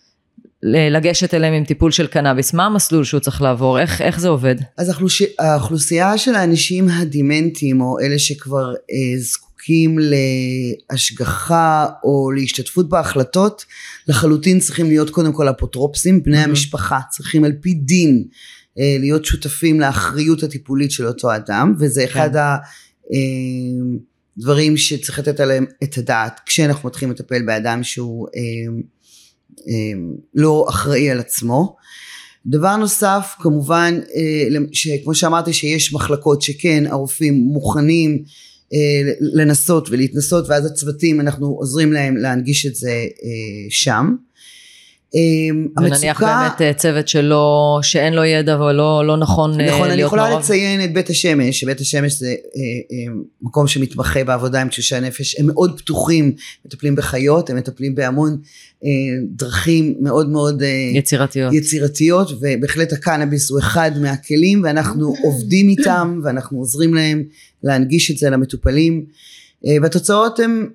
לגשת 0.66 1.34
אליהם 1.34 1.54
עם 1.54 1.64
טיפול 1.64 1.90
של 1.90 2.06
קנאביס, 2.06 2.54
מה 2.54 2.66
המסלול 2.66 3.04
שהוא 3.04 3.20
צריך 3.20 3.42
לעבור, 3.42 3.80
איך, 3.80 4.00
איך 4.00 4.20
זה 4.20 4.28
עובד? 4.28 4.54
אז 4.76 4.88
האוכלוש... 4.88 5.22
האוכלוסייה 5.38 6.18
של 6.18 6.34
האנשים 6.34 6.88
הדימנטיים 6.88 7.80
או 7.80 7.98
אלה 8.00 8.18
שכבר 8.18 8.72
אה, 8.72 9.20
זקוקים 9.20 9.98
להשגחה 10.90 11.86
או 12.04 12.30
להשתתפות 12.30 12.88
בהחלטות, 12.88 13.64
לחלוטין 14.08 14.58
צריכים 14.60 14.86
להיות 14.86 15.10
קודם 15.10 15.32
כל 15.32 15.50
אפוטרופסים, 15.50 16.22
בני 16.22 16.42
Mhm. 16.42 16.48
המשפחה 16.48 17.00
צריכים 17.10 17.44
על 17.44 17.52
פי 17.60 17.74
דין 17.74 18.24
אה, 18.78 18.96
להיות 19.00 19.24
שותפים 19.24 19.80
לאחריות 19.80 20.42
הטיפולית 20.42 20.90
של 20.90 21.06
אותו 21.06 21.34
אדם, 21.34 21.74
וזה 21.78 22.04
אחד 22.04 22.30
הדברים 24.38 24.76
שצריך 24.76 25.18
לתת 25.18 25.40
עליהם 25.40 25.66
את 25.82 25.98
הדעת 25.98 26.40
כשאנחנו 26.46 26.88
מתחילים 26.88 27.12
לטפל 27.12 27.42
באדם 27.42 27.82
שהוא 27.82 28.28
אה, 28.36 28.40
אה, 28.40 28.84
לא 30.34 30.66
אחראי 30.68 31.10
על 31.10 31.20
עצמו. 31.20 31.76
דבר 32.46 32.76
נוסף 32.76 33.34
כמובן 33.38 34.00
אה, 34.14 34.58
שכמו 34.72 35.14
שאמרתי 35.14 35.52
שיש 35.52 35.94
מחלקות 35.94 36.42
שכן 36.42 36.84
הרופאים 36.86 37.34
מוכנים 37.34 38.22
אה, 38.72 39.12
לנסות 39.20 39.88
ולהתנסות 39.90 40.48
ואז 40.48 40.66
הצוותים 40.66 41.20
אנחנו 41.20 41.46
עוזרים 41.46 41.92
להם 41.92 42.16
להנגיש 42.16 42.66
את 42.66 42.74
זה 42.74 42.90
אה, 42.90 43.66
שם. 43.70 44.14
אה, 45.14 45.84
ונניח 45.84 46.22
באמת 46.22 46.62
אה, 46.62 46.72
צוות 46.74 47.08
שלא, 47.08 47.78
שאין 47.82 48.12
לו 48.12 48.24
ידע 48.24 48.60
ולא 48.60 49.06
לא 49.06 49.16
נכון 49.16 49.60
אה, 49.60 49.66
נכון, 49.66 49.86
אני 49.86 49.96
להיות 49.96 50.06
יכולה 50.06 50.28
מעורב. 50.28 50.42
לציין 50.42 50.84
את 50.84 50.94
בית 50.94 51.10
השמש, 51.10 51.60
שבית 51.60 51.80
השמש 51.80 52.12
זה 52.12 52.26
אה, 52.26 52.32
אה, 52.32 53.14
מקום 53.42 53.66
שמתמחה 53.66 54.24
בעבודה 54.24 54.60
עם 54.60 54.68
תשושי 54.68 54.96
הנפש, 54.96 55.40
הם 55.40 55.46
מאוד 55.46 55.78
פתוחים, 55.78 56.32
מטפלים 56.66 56.96
בחיות, 56.96 57.50
הם 57.50 57.56
מטפלים 57.56 57.94
בהמון 57.94 58.36
אה, 58.84 58.88
דרכים 59.28 59.94
מאוד 60.00 60.28
מאוד 60.28 60.62
אה, 60.62 60.90
יצירתיות. 60.94 61.52
יצירתיות, 61.52 62.30
ובהחלט 62.40 62.92
הקנאביס 62.92 63.50
הוא 63.50 63.58
אחד 63.58 63.90
מהכלים, 64.00 64.62
ואנחנו 64.64 65.14
עובדים 65.24 65.68
איתם, 65.68 66.20
ואנחנו 66.24 66.58
עוזרים 66.58 66.94
להם 66.94 67.22
להנגיש 67.62 68.10
את 68.10 68.18
זה 68.18 68.30
למטופלים, 68.30 69.04
אה, 69.66 69.76
והתוצאות 69.82 70.40
הן 70.40 70.66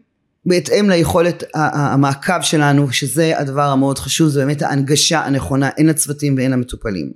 בהתאם 0.46 0.90
ליכולת 0.90 1.44
המעקב 1.54 2.42
שלנו, 2.42 2.92
שזה 2.92 3.40
הדבר 3.40 3.62
המאוד 3.62 4.00
חשוב, 4.00 4.30
זה 4.30 4.40
באמת 4.40 4.62
ההנגשה 4.62 5.20
הנכונה, 5.20 5.70
הן 5.78 5.86
לצוותים 5.86 6.38
והן 6.38 6.52
למטופלים. 6.52 7.12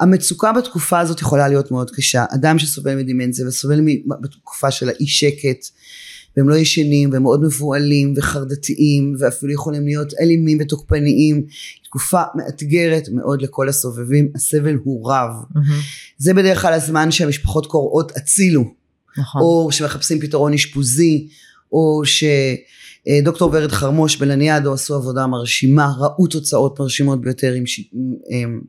המצוקה 0.00 0.52
בתקופה 0.52 1.00
הזאת 1.00 1.20
יכולה 1.20 1.48
להיות 1.48 1.70
מאוד 1.70 1.90
קשה. 1.90 2.24
אדם 2.34 2.58
שסובל 2.58 2.96
מדימנציה 2.96 3.48
וסובל 3.48 3.80
בתקופה 4.20 4.70
של 4.70 4.88
האי 4.88 5.06
שקט, 5.06 5.66
והם 6.36 6.48
לא 6.48 6.54
ישנים 6.54 7.10
והם 7.12 7.22
מאוד 7.22 7.42
מבוהלים 7.42 8.14
וחרדתיים 8.16 9.14
ואפילו 9.18 9.52
יכולים 9.52 9.86
להיות 9.86 10.12
אלימים 10.20 10.58
ותוקפניים. 10.60 11.46
תקופה 11.84 12.22
מאתגרת 12.34 13.08
מאוד 13.12 13.42
לכל 13.42 13.68
הסובבים, 13.68 14.28
הסבל 14.34 14.74
הוא 14.84 15.10
רב. 15.10 15.30
מהמם, 15.54 15.80
זה 16.18 16.34
בדרך 16.34 16.62
כלל 16.62 16.72
הזמן 16.72 17.10
שהמשפחות 17.10 17.66
קוראות 17.66 18.16
הצילו, 18.16 18.64
נכון. 19.18 19.42
או 19.42 19.68
שמחפשים 19.72 20.20
פתרון 20.20 20.54
אשפוזי, 20.54 21.28
או 21.72 22.02
שדוקטור 22.04 23.50
ורד 23.52 23.72
חרמוש 23.72 24.16
בלניאדו 24.16 24.72
עשו 24.72 24.94
עבודה 24.94 25.26
מרשימה, 25.26 25.92
ראו 25.98 26.26
תוצאות 26.26 26.80
מרשימות 26.80 27.20
ביותר 27.20 27.52
עם, 27.52 27.66
ש... 27.66 27.80
עם, 28.30 28.60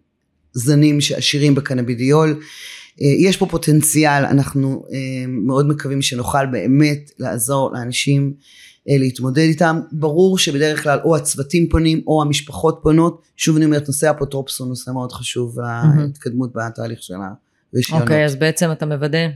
זנים 0.53 1.01
שעשירים 1.01 1.55
בקנבידיול. 1.55 2.39
אה, 3.01 3.07
יש 3.19 3.38
פה 3.38 3.45
פוטנציאל, 3.45 4.25
אנחנו 4.25 4.86
אה, 4.93 5.25
מאוד 5.27 5.67
מקווים 5.67 6.01
שנוכל 6.01 6.45
באמת 6.45 7.12
לעזור 7.19 7.74
לאנשים 7.74 8.33
אה, 8.89 8.98
להתמודד 8.98 9.41
איתם. 9.41 9.79
ברור 9.91 10.38
שבדרך 10.38 10.83
כלל 10.83 11.00
או 11.03 11.15
הצוותים 11.15 11.69
פונים 11.69 12.01
או 12.07 12.22
המשפחות 12.22 12.79
פונות. 12.83 13.22
שוב 13.38 13.55
אני 13.55 13.65
אומרת, 13.65 13.88
נושא 13.88 14.07
האפוטרופוס 14.07 14.60
הוא 14.60 14.67
נושא 14.67 14.91
מאוד 14.91 15.12
חשוב 15.12 15.57
להתקדמות 15.98 16.51
בתהליך 16.55 17.03
של 17.03 17.13
הרישיונות. 17.74 18.03
אוקיי, 18.03 18.25
אז 18.25 18.36
בעצם 18.36 18.72
אתה 18.72 18.86
מוודא 18.86 19.27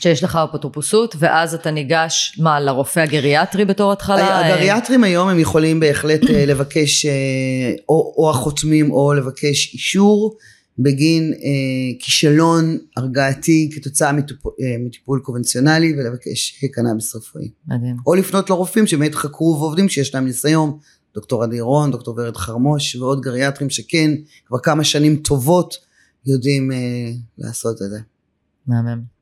שיש 0.00 0.24
לך 0.24 0.36
אפוטרופוסות, 0.36 1.16
ואז 1.18 1.54
אתה 1.54 1.70
ניגש, 1.70 2.38
מה, 2.42 2.60
לרופא 2.60 3.00
הגריאטרי 3.00 3.64
בתור 3.64 3.92
התחלה? 3.92 4.46
הגריאטרים 4.46 5.04
היום 5.04 5.28
הם 5.28 5.38
יכולים 5.38 5.80
בהחלט 5.80 6.30
אה, 6.30 6.46
לבקש 6.46 7.06
אה, 7.06 7.12
או, 7.88 8.14
או 8.16 8.30
החותמים 8.30 8.90
או 8.90 9.14
לבקש 9.14 9.74
אישור 9.74 10.36
בגין 10.78 11.32
אה, 11.32 11.98
כישלון 11.98 12.78
הרגעתי 12.96 13.70
כתוצאה 13.74 14.12
מטיפול, 14.12 14.52
אה, 14.60 14.76
מטיפול 14.86 15.20
קונבנציונלי 15.20 15.94
ולבקש 15.98 16.64
קנאביס 16.72 17.16
רפואי. 17.16 17.50
מדהים. 17.68 17.96
או 18.06 18.14
לפנות 18.14 18.50
לרופאים 18.50 18.86
שבאמת 18.86 19.14
חקרו 19.14 19.56
ועובדים 19.60 19.88
שיש 19.88 20.14
להם 20.14 20.24
ניסיון, 20.24 20.78
דוקטור 21.14 21.42
עדי 21.42 21.60
רון, 21.60 21.90
דוקטור 21.90 22.14
ורד 22.18 22.36
חרמוש 22.36 22.96
ועוד 22.96 23.20
גריאטרים 23.20 23.70
שכן 23.70 24.10
כבר 24.46 24.58
כמה 24.58 24.84
שנים 24.84 25.16
טובות 25.16 25.74
יודעים 26.26 26.72
אה, 26.72 27.12
לעשות 27.38 27.82
את 27.82 27.90
זה. 27.90 27.98
מהמם. 28.66 29.15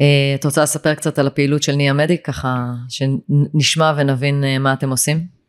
אה, 0.00 0.34
את 0.34 0.44
רוצה 0.44 0.62
לספר 0.62 0.94
קצת 0.94 1.18
על 1.18 1.26
הפעילות 1.26 1.62
של 1.62 1.72
ניה 1.72 1.92
מדיק, 1.92 2.26
ככה 2.26 2.72
שנשמע 2.88 3.92
ונבין 3.98 4.44
אה, 4.44 4.58
מה 4.58 4.72
אתם 4.72 4.90
עושים? 4.90 5.40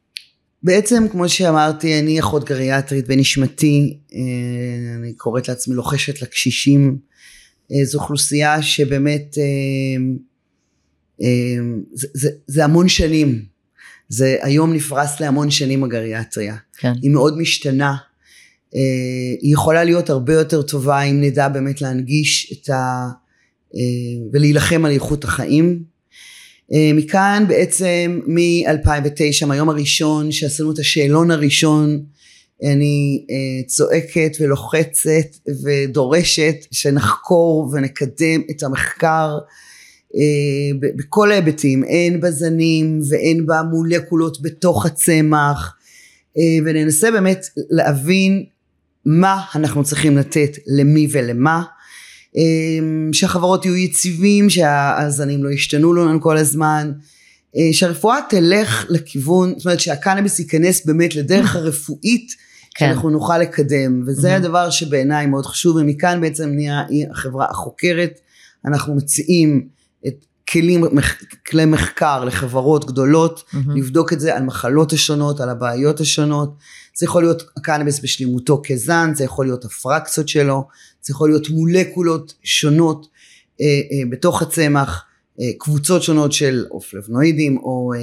בעצם 0.63 1.05
כמו 1.11 1.29
שאמרתי 1.29 1.99
אני 1.99 2.19
אחות 2.19 2.43
גריאטרית 2.43 3.07
בנשמתי 3.07 3.97
אה, 4.13 4.19
אני 4.95 5.13
קוראת 5.13 5.47
לעצמי 5.47 5.75
לוחשת 5.75 6.21
לקשישים 6.21 6.97
זו 7.83 7.99
אוכלוסייה 7.99 8.61
שבאמת 8.61 9.37
זה, 11.93 12.07
זה, 12.13 12.29
זה 12.47 12.63
המון 12.63 12.87
שנים 12.89 13.45
זה 14.09 14.37
היום 14.41 14.73
נפרס 14.73 15.19
להמון 15.19 15.51
שנים 15.51 15.83
הגריאטריה 15.83 16.55
כן. 16.77 16.93
היא 17.01 17.11
מאוד 17.11 17.37
משתנה 17.37 17.95
היא 19.41 19.53
יכולה 19.53 19.83
להיות 19.83 20.09
הרבה 20.09 20.33
יותר 20.33 20.61
טובה 20.61 21.01
אם 21.01 21.21
נדע 21.21 21.47
באמת 21.47 21.81
להנגיש 21.81 22.53
את 22.53 22.69
ה... 22.69 23.09
אה, 23.75 24.27
ולהילחם 24.33 24.85
על 24.85 24.91
איכות 24.91 25.23
החיים 25.23 25.83
אה, 26.73 26.91
מכאן 26.93 27.45
בעצם 27.47 28.19
מ-2009, 28.27 29.45
מהיום 29.45 29.69
הראשון 29.69 30.31
שעשינו 30.31 30.71
את 30.71 30.79
השאלון 30.79 31.31
הראשון, 31.31 32.03
אני 32.63 33.25
אה, 33.29 33.67
צועקת 33.67 34.37
ולוחצת 34.39 35.49
ודורשת 35.63 36.55
שנחקור 36.71 37.69
ונקדם 37.73 38.41
את 38.51 38.63
המחקר 38.63 39.37
בכל 40.97 41.31
ההיבטים, 41.31 41.83
הן 41.83 42.19
בזנים 42.21 42.99
והן 43.09 43.45
במולקולות 43.45 44.41
בתוך 44.41 44.85
הצמח, 44.85 45.75
וננסה 46.65 47.11
באמת 47.11 47.45
להבין 47.69 48.45
מה 49.05 49.41
אנחנו 49.55 49.83
צריכים 49.83 50.17
לתת 50.17 50.57
למי 50.67 51.07
ולמה. 51.11 51.63
אמ, 52.35 53.09
שהחברות 53.13 53.65
יהיו 53.65 53.75
יציבים, 53.75 54.49
שהזנים 54.49 55.43
לא 55.43 55.49
ישתנו 55.49 55.93
לנו 55.93 56.21
כל 56.21 56.37
הזמן, 56.37 56.91
אה, 57.57 57.69
שהרפואה 57.71 58.17
תלך 58.29 58.85
לכיוון, 58.89 59.53
זאת 59.57 59.65
אומרת 59.65 59.79
שהקנאביס 59.79 60.39
ייכנס 60.39 60.85
באמת 60.85 61.15
לדרך 61.15 61.55
הרפואית, 61.55 62.31
כן. 62.75 62.85
שאנחנו 62.89 63.09
נוכל 63.09 63.37
לקדם, 63.37 64.03
וזה 64.07 64.33
Mhm. 64.35 64.37
הדבר 64.37 64.69
שבעיניי 64.69 65.25
מאוד 65.25 65.45
חשוב, 65.45 65.75
ומכאן 65.75 66.21
בעצם 66.21 66.49
נהיה 66.49 66.83
החברה 67.11 67.45
החוקרת, 67.49 68.19
אנחנו 68.65 68.95
מציעים 68.95 69.67
את 70.07 70.25
כלים, 70.49 70.83
כלי 71.47 71.65
מחקר 71.65 72.23
לחברות 72.25 72.85
גדולות, 72.85 73.43
מהמם. 73.53 73.75
לבדוק 73.77 74.13
את 74.13 74.19
זה 74.19 74.35
על 74.35 74.43
מחלות 74.43 74.93
השונות, 74.93 75.39
על 75.41 75.49
הבעיות 75.49 75.99
השונות. 75.99 76.57
זה 76.95 77.05
יכול 77.05 77.23
להיות 77.23 77.43
הקנאביס 77.57 77.99
בשלימותו 77.99 78.61
כזן, 78.65 79.11
זה 79.15 79.23
יכול 79.23 79.45
להיות 79.45 79.65
הפרקסות 79.65 80.27
שלו, 80.27 80.67
זה 81.01 81.11
יכול 81.11 81.29
להיות 81.29 81.49
מולקולות 81.49 82.33
שונות 82.43 83.07
אה, 83.61 83.65
אה, 83.65 84.09
בתוך 84.09 84.41
הצמח, 84.41 85.05
אה, 85.41 85.45
קבוצות 85.59 86.03
שונות 86.03 86.31
של 86.31 86.65
או 86.71 86.81
פלבנואידים 86.81 87.57
או 87.57 87.93
אה, 87.95 87.99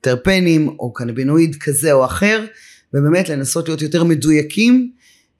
טרפנים 0.00 0.68
או 0.68 0.92
קנבינואיד 0.92 1.56
כזה 1.60 1.92
או 1.92 2.04
אחר, 2.04 2.44
ובאמת 2.94 3.28
לנסות 3.28 3.68
להיות 3.68 3.82
יותר 3.82 4.04
מדויקים. 4.04 4.90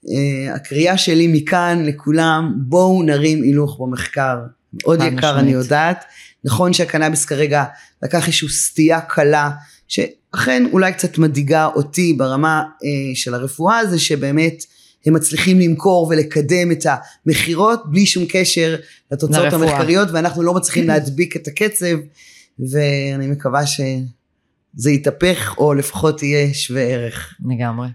אה, 0.08 0.54
הקריאה 0.54 0.98
שלי 0.98 1.26
מכאן 1.26 1.84
לכולם, 1.86 2.54
בואו 2.56 3.02
נרים 3.02 3.42
הילוך 3.42 3.80
במחקר. 3.80 4.36
מאוד 4.82 5.00
יקר 5.00 5.16
משמעית. 5.16 5.36
אני 5.36 5.50
יודעת. 5.50 6.04
נכון 6.44 6.72
שהקנאביס 6.72 7.24
כרגע 7.24 7.64
לקח 8.02 8.26
איזושהי 8.26 8.48
סטייה 8.48 9.00
קלה, 9.00 9.50
שאכן 9.88 10.62
אולי 10.72 10.92
קצת 10.92 11.18
מדאיגה 11.18 11.66
אותי 11.66 12.12
ברמה 12.12 12.62
אה, 12.84 13.14
של 13.14 13.34
הרפואה, 13.34 13.86
זה 13.86 13.98
שבאמת 13.98 14.64
הם 15.06 15.14
מצליחים 15.14 15.60
למכור 15.60 16.08
ולקדם 16.10 16.72
את 16.72 16.86
המכירות 17.26 17.82
בלי 17.90 18.06
שום 18.06 18.24
קשר 18.28 18.76
לתוצאות 19.12 19.44
לרפואה. 19.44 19.70
המחקריות, 19.70 20.08
ואנחנו 20.12 20.42
לא 20.42 20.54
מצליחים 20.54 20.86
להדביק 20.86 21.36
את 21.36 21.48
הקצב, 21.48 21.96
ואני 22.58 23.26
מקווה 23.26 23.66
שזה 23.66 24.90
יתהפך, 24.90 25.54
או 25.58 25.74
לפחות 25.74 26.22
יהיה 26.22 26.54
שווה 26.54 26.82
ערך. 26.82 27.34
לגמרי. 27.50 27.88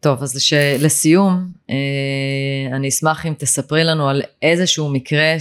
טוב, 0.00 0.22
אז 0.22 0.36
לש... 0.36 0.52
לסיום, 0.78 1.46
אה, 1.70 2.76
אני 2.76 2.88
אשמח 2.88 3.26
אם 3.26 3.34
תספרי 3.38 3.84
לנו 3.84 4.08
על 4.08 4.22
איזשהו 4.42 4.92
מקרה 4.92 5.34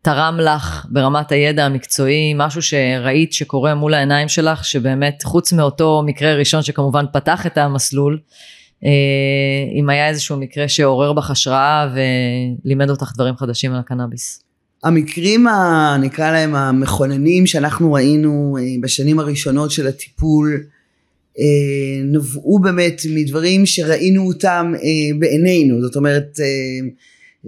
שתרם 0.00 0.38
לך 0.40 0.86
ברמת 0.90 1.32
הידע 1.32 1.64
המקצועי, 1.64 2.34
משהו 2.36 2.62
שראית 2.62 3.32
שקורה 3.32 3.74
מול 3.74 3.94
העיניים 3.94 4.28
שלך, 4.28 4.64
שבאמת 4.64 5.22
חוץ 5.22 5.52
מאותו 5.52 6.02
מקרה 6.06 6.34
ראשון 6.34 6.62
שכמובן 6.62 7.04
פתח 7.12 7.46
את 7.46 7.58
המסלול, 7.58 8.18
אה, 8.84 8.90
אם 9.80 9.90
היה 9.90 10.08
איזשהו 10.08 10.36
מקרה 10.36 10.68
שעורר 10.68 11.12
בך 11.12 11.30
השראה 11.30 11.88
ולימד 12.64 12.90
אותך 12.90 13.12
דברים 13.14 13.36
חדשים 13.36 13.72
על 13.72 13.78
הקנאביס. 13.78 14.42
המקרים, 14.84 15.46
ה, 15.46 15.96
נקרא 16.00 16.30
להם 16.32 16.54
המכוננים 16.54 17.46
שאנחנו 17.46 17.92
ראינו 17.92 18.56
אה, 18.60 18.64
בשנים 18.80 19.18
הראשונות 19.18 19.70
של 19.70 19.86
הטיפול, 19.86 20.62
אה, 21.38 21.44
נבעו 22.04 22.58
באמת 22.58 23.02
מדברים 23.14 23.66
שראינו 23.66 24.26
אותם 24.26 24.72
בעינינו, 25.18 25.82
זאת 25.82 25.96
אומרת, 25.96 26.38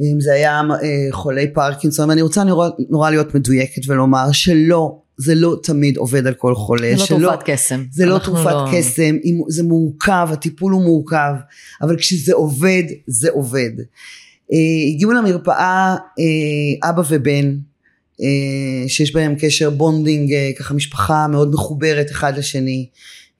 אם 0.00 0.20
זה 0.20 0.32
היה 0.32 0.62
חולי 1.10 1.52
פרקינסון, 1.52 2.08
ואני 2.08 2.22
רוצה 2.22 2.44
נורא, 2.44 2.68
נורא 2.90 3.10
להיות 3.10 3.34
מדויקת 3.34 3.82
ולומר 3.86 4.32
שלא, 4.32 4.98
זה 5.16 5.34
לא 5.34 5.56
תמיד 5.62 5.96
עובד 5.96 6.26
על 6.26 6.34
כל 6.34 6.54
חולה. 6.54 6.92
זה 6.92 6.98
לא 6.98 7.06
שלא, 7.06 7.30
תרופת 7.30 7.42
קסם. 7.44 7.84
זה 7.90 8.06
לא 8.06 8.18
תרופת 8.18 8.44
לא... 8.44 8.68
קסם, 8.72 9.16
זה 9.48 9.62
מורכב, 9.62 10.28
הטיפול 10.32 10.72
הוא 10.72 10.82
מורכב, 10.82 11.34
אבל 11.82 11.96
כשזה 11.96 12.34
עובד, 12.34 12.82
זה 13.06 13.30
עובד. 13.30 13.70
אה, 14.52 14.88
הגיעו 14.94 15.12
למרפאה 15.12 15.96
אה, 16.18 16.90
אבא 16.90 17.02
ובן 17.08 17.56
אה, 18.20 18.88
שיש 18.88 19.14
בהם 19.14 19.34
קשר 19.40 19.70
bonding 19.70 20.34
ככה 20.58 20.74
משפחה 20.74 21.26
מאוד 21.28 21.54
מחוברת 21.54 22.10
אחד 22.10 22.38
לשני 22.38 22.88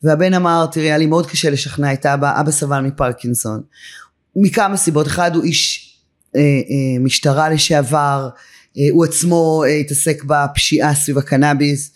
והבן 0.02 0.34
אמר 0.34 0.66
תראי 0.72 0.86
היה 0.86 0.98
לי 0.98 1.06
מאוד 1.06 1.26
קשה 1.26 1.50
לשכנע 1.50 1.92
את 1.92 2.06
אבא 2.06 2.40
אבא 2.40 2.50
סבל 2.50 2.80
מפרקינסון 2.80 3.62
מכמה 4.36 4.76
סיבות 4.76 5.06
אחד 5.06 5.36
הוא 5.36 5.44
איש 5.44 5.81
משטרה 7.00 7.50
לשעבר 7.50 8.28
הוא 8.90 9.04
עצמו 9.04 9.64
התעסק 9.64 10.24
בפשיעה 10.24 10.94
סביב 10.94 11.18
הקנאביס 11.18 11.90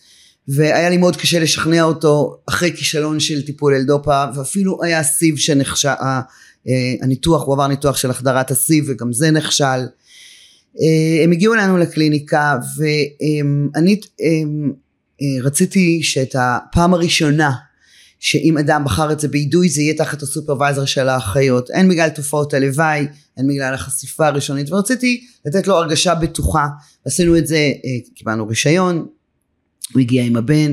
והיה 0.49 0.91
לי 0.91 0.97
מאוד 0.97 1.17
קשה 1.17 1.39
לשכנע 1.39 1.83
אותו 1.83 2.37
אחרי 2.49 2.73
כישלון 2.77 3.21
של 3.21 3.43
טיפול 3.43 3.75
אלדופה 3.75 4.25
ואפילו 4.35 4.83
היה 4.83 5.03
סיב 5.03 5.37
שנחשב 5.37 5.95
אה, 6.69 6.95
הניתוח, 7.03 7.43
הוא 7.47 7.55
עבר 7.55 7.67
ניתוח 7.67 7.97
של 7.97 8.11
החדרת 8.11 8.51
הסיב 8.51 8.85
וגם 8.89 9.13
זה 9.13 9.31
נכשל. 9.31 9.65
אה, 9.65 11.25
הם 11.25 11.33
הגיעו 11.33 11.55
אלינו 11.55 11.79
לקליניקה 11.79 12.57
ואני 12.79 14.01
אה, 14.21 15.43
רציתי 15.43 16.03
שאת 16.03 16.37
הפעם 16.39 16.95
הראשונה 16.95 17.51
שאם 18.21 18.59
אדם 18.59 18.85
בחר 18.85 19.13
את 19.13 19.21
זה 19.21 19.29
באידוי 19.29 19.69
זה 19.69 19.83
יהיה 19.83 19.95
תחת 19.95 20.23
הסופרוויזר 20.23 20.85
של 20.85 21.09
האחיות. 21.09 21.71
הן 21.75 21.89
בגלל 21.89 22.09
תופעות 22.09 22.55
הלוואי 22.55 23.07
הן 23.37 23.49
בגלל 23.49 23.75
החשיפה 23.75 24.27
הראשונית. 24.27 24.73
ורציתי 24.73 25.27
לתת 25.47 25.67
לו 25.67 25.75
הרגשה 25.75 26.15
בטוחה. 26.15 26.67
עשינו 27.05 27.39
את 27.39 27.47
זה 27.47 27.73
קיבלנו 28.15 28.49
רישיון 28.49 29.07
הוא 29.93 30.01
הגיע 30.01 30.25
עם 30.25 30.37
הבן 30.37 30.73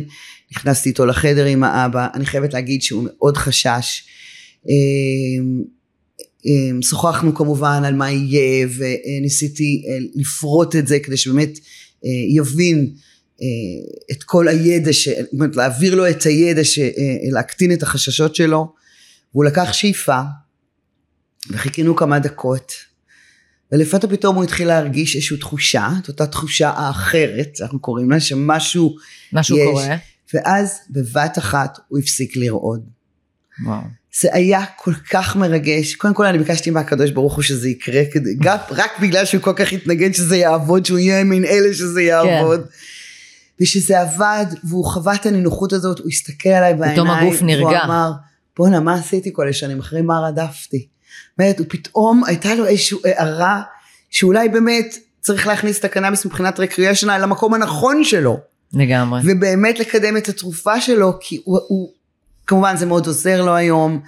נכנסתי 0.52 0.90
איתו 0.90 1.06
לחדר 1.06 1.46
עם 1.46 1.64
האבא. 1.64 2.08
אני 2.14 2.26
חייבת 2.26 2.54
להגיד 2.54 2.82
שהוא 2.82 3.04
מאוד 3.06 3.38
חשש. 3.38 4.04
אמ, 6.46 6.82
שוחחנו 6.82 7.36
כמובן 7.36 7.82
על 7.86 7.96
מה 7.96 8.12
יהיה 8.12 8.68
וניסיתי 8.78 9.84
אה, 9.88 9.98
לפרוט 10.16 10.76
את 10.76 10.88
זה 10.88 11.00
כדי 11.00 11.18
שבאמת 11.18 11.60
אה, 12.06 12.10
יבין 12.30 12.78
אה, 12.80 13.02
את 14.12 14.24
כל 14.24 14.48
הידע, 14.48 14.94
ש... 14.94 15.10
זאת 15.10 15.34
אומרת 15.34 15.56
להעביר 15.56 15.96
לו 15.96 16.10
את 16.10 16.24
הידע, 16.24 16.64
ש... 16.64 16.80
להקטין 17.32 17.74
את 17.74 17.84
החששות 17.84 18.36
שלו 18.36 18.74
והוא 19.34 19.46
לקח 19.46 19.74
שאיפה 19.74 20.22
וחיכינו 21.50 21.96
כמה 21.96 22.20
דקות 22.20 22.74
ולפתע 23.72 24.08
פתאום 24.08 24.36
הוא 24.36 24.44
התחיל 24.44 24.68
להרגיש 24.68 25.16
איזושהי 25.16 25.38
תחושה, 25.38 25.90
את 26.04 26.08
אותה 26.08 26.28
תחושה 26.28 26.70
האחרת, 26.70 27.58
אנחנו 27.62 27.80
קוראים 27.80 28.12
לה, 28.12 28.20
שמשהו 28.20 28.96
משהו 29.34 29.58
יש, 29.58 29.64
קורה. 29.64 29.96
ואז 30.34 30.80
בבת 30.90 31.38
אחת 31.38 31.78
הוא 31.88 32.00
הפסיק 32.00 32.36
לרעוד. 32.38 32.86
וואו. 33.66 33.82
זה 34.22 34.30
היה 34.34 34.66
כל 34.78 34.94
כך 35.10 35.36
מרגש. 35.36 35.96
קודם 35.96 36.14
כל 36.14 36.26
אני 36.26 36.38
ביקשתי 36.38 36.72
מהקדוש 36.72 37.12
ברוך 37.12 37.36
הוא 37.36 37.44
שזה 37.44 37.70
יקרה, 37.70 38.02
גם 38.40 38.58
רק 38.70 38.92
בגלל 39.02 39.26
שהוא 39.26 39.42
כל 39.42 39.54
כך 39.56 39.74
התנגד 39.74 40.14
שזה 40.14 40.38
יעבוד, 40.38 40.86
שהוא 40.86 41.00
יהיה 41.00 41.24
מן 41.24 41.46
אלה 41.46 41.74
שזה 41.74 42.02
יעבוד. 42.02 42.62
כן. 42.62 42.68
ושזה 43.62 44.02
עבד, 44.02 44.46
והוא 44.64 44.86
חווה 44.86 45.16
את 45.16 45.26
הנינוחות 45.26 45.74
הזאת, 45.74 46.00
הוא 46.00 46.08
הסתכל 46.08 46.50
עליי 46.50 46.74
בעיניים. 46.74 46.94
פתאום 46.94 47.10
הגוף 47.10 47.42
נרגע. 47.42 47.66
והוא 47.66 47.78
אמר, 47.84 48.12
בואנה, 48.58 48.80
מה 48.80 48.94
עשיתי 48.94 49.30
כל 49.34 49.50
השנים? 49.50 49.80
אחרי 49.80 50.02
מה 50.02 50.20
רדפתי? 50.20 50.88
באמת, 51.38 51.60
הוא 51.60 51.68
פתאום, 51.70 52.24
הייתה 52.26 52.56
לו 52.56 52.66
איזושהי 52.66 52.98
הערה, 53.06 53.62
שאולי 54.10 54.50
באמת 54.50 54.98
צריך 55.22 55.48
להכניס 55.48 55.80
את 55.80 55.86
הקנאביס 55.86 56.26
מבחינת 56.26 56.60
רקריאשנה 56.60 57.18
למקום 57.18 57.54
הנכון 57.54 58.04
שלו. 58.04 58.40
לגמרי. 58.74 59.22
ובאמת 59.26 59.80
לקדם 59.80 60.18
את 60.18 60.30
התרופה 60.30 60.82
שלו, 60.82 61.14
כי 61.22 61.42
הוא, 61.44 61.60
הוא 61.68 61.90
כמובן 62.48 62.78
זה 62.78 62.86
מאוד 62.86 63.08
עוזר 63.08 63.46
לו 63.46 63.56
היום. 63.56 64.02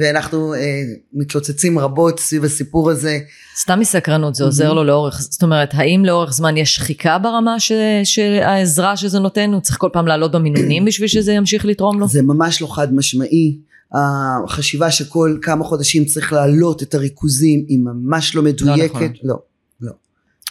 ואנחנו 0.00 0.54
אה, 0.54 0.82
מתלוצצים 1.12 1.78
רבות 1.78 2.20
סביב 2.20 2.44
הסיפור 2.44 2.90
הזה. 2.90 3.18
סתם 3.60 3.80
מסקרנות, 3.80 4.34
זה 4.34 4.44
עוזר 4.44 4.72
לו 4.72 4.84
לאורך, 4.84 5.20
זאת 5.20 5.42
אומרת, 5.42 5.70
האם 5.72 6.04
לאורך 6.04 6.32
זמן 6.32 6.56
יש 6.56 6.74
שחיקה 6.74 7.18
ברמה 7.18 7.60
ש, 7.60 7.72
שהעזרה 8.04 8.96
שזה 8.96 9.18
נותן? 9.18 9.52
הוא 9.52 9.60
צריך 9.60 9.78
כל 9.78 9.88
פעם 9.92 10.06
לעלות 10.06 10.32
במינונים 10.32 10.84
בשביל 10.88 11.08
שזה 11.08 11.32
ימשיך 11.32 11.64
לתרום 11.64 12.00
לו? 12.00 12.08
זה 12.08 12.22
ממש 12.22 12.62
לא 12.62 12.74
חד 12.74 12.94
משמעי. 12.94 13.58
החשיבה 13.92 14.90
שכל 14.90 15.38
כמה 15.42 15.64
חודשים 15.64 16.04
צריך 16.04 16.32
להעלות 16.32 16.82
את 16.82 16.94
הריכוזים 16.94 17.64
היא 17.68 17.78
ממש 17.78 18.34
לא 18.34 18.42
מדויקת. 18.42 18.94
לא 18.94 19.00
נכון. 19.00 19.12
לא, 19.22 19.38
לא. 19.80 19.92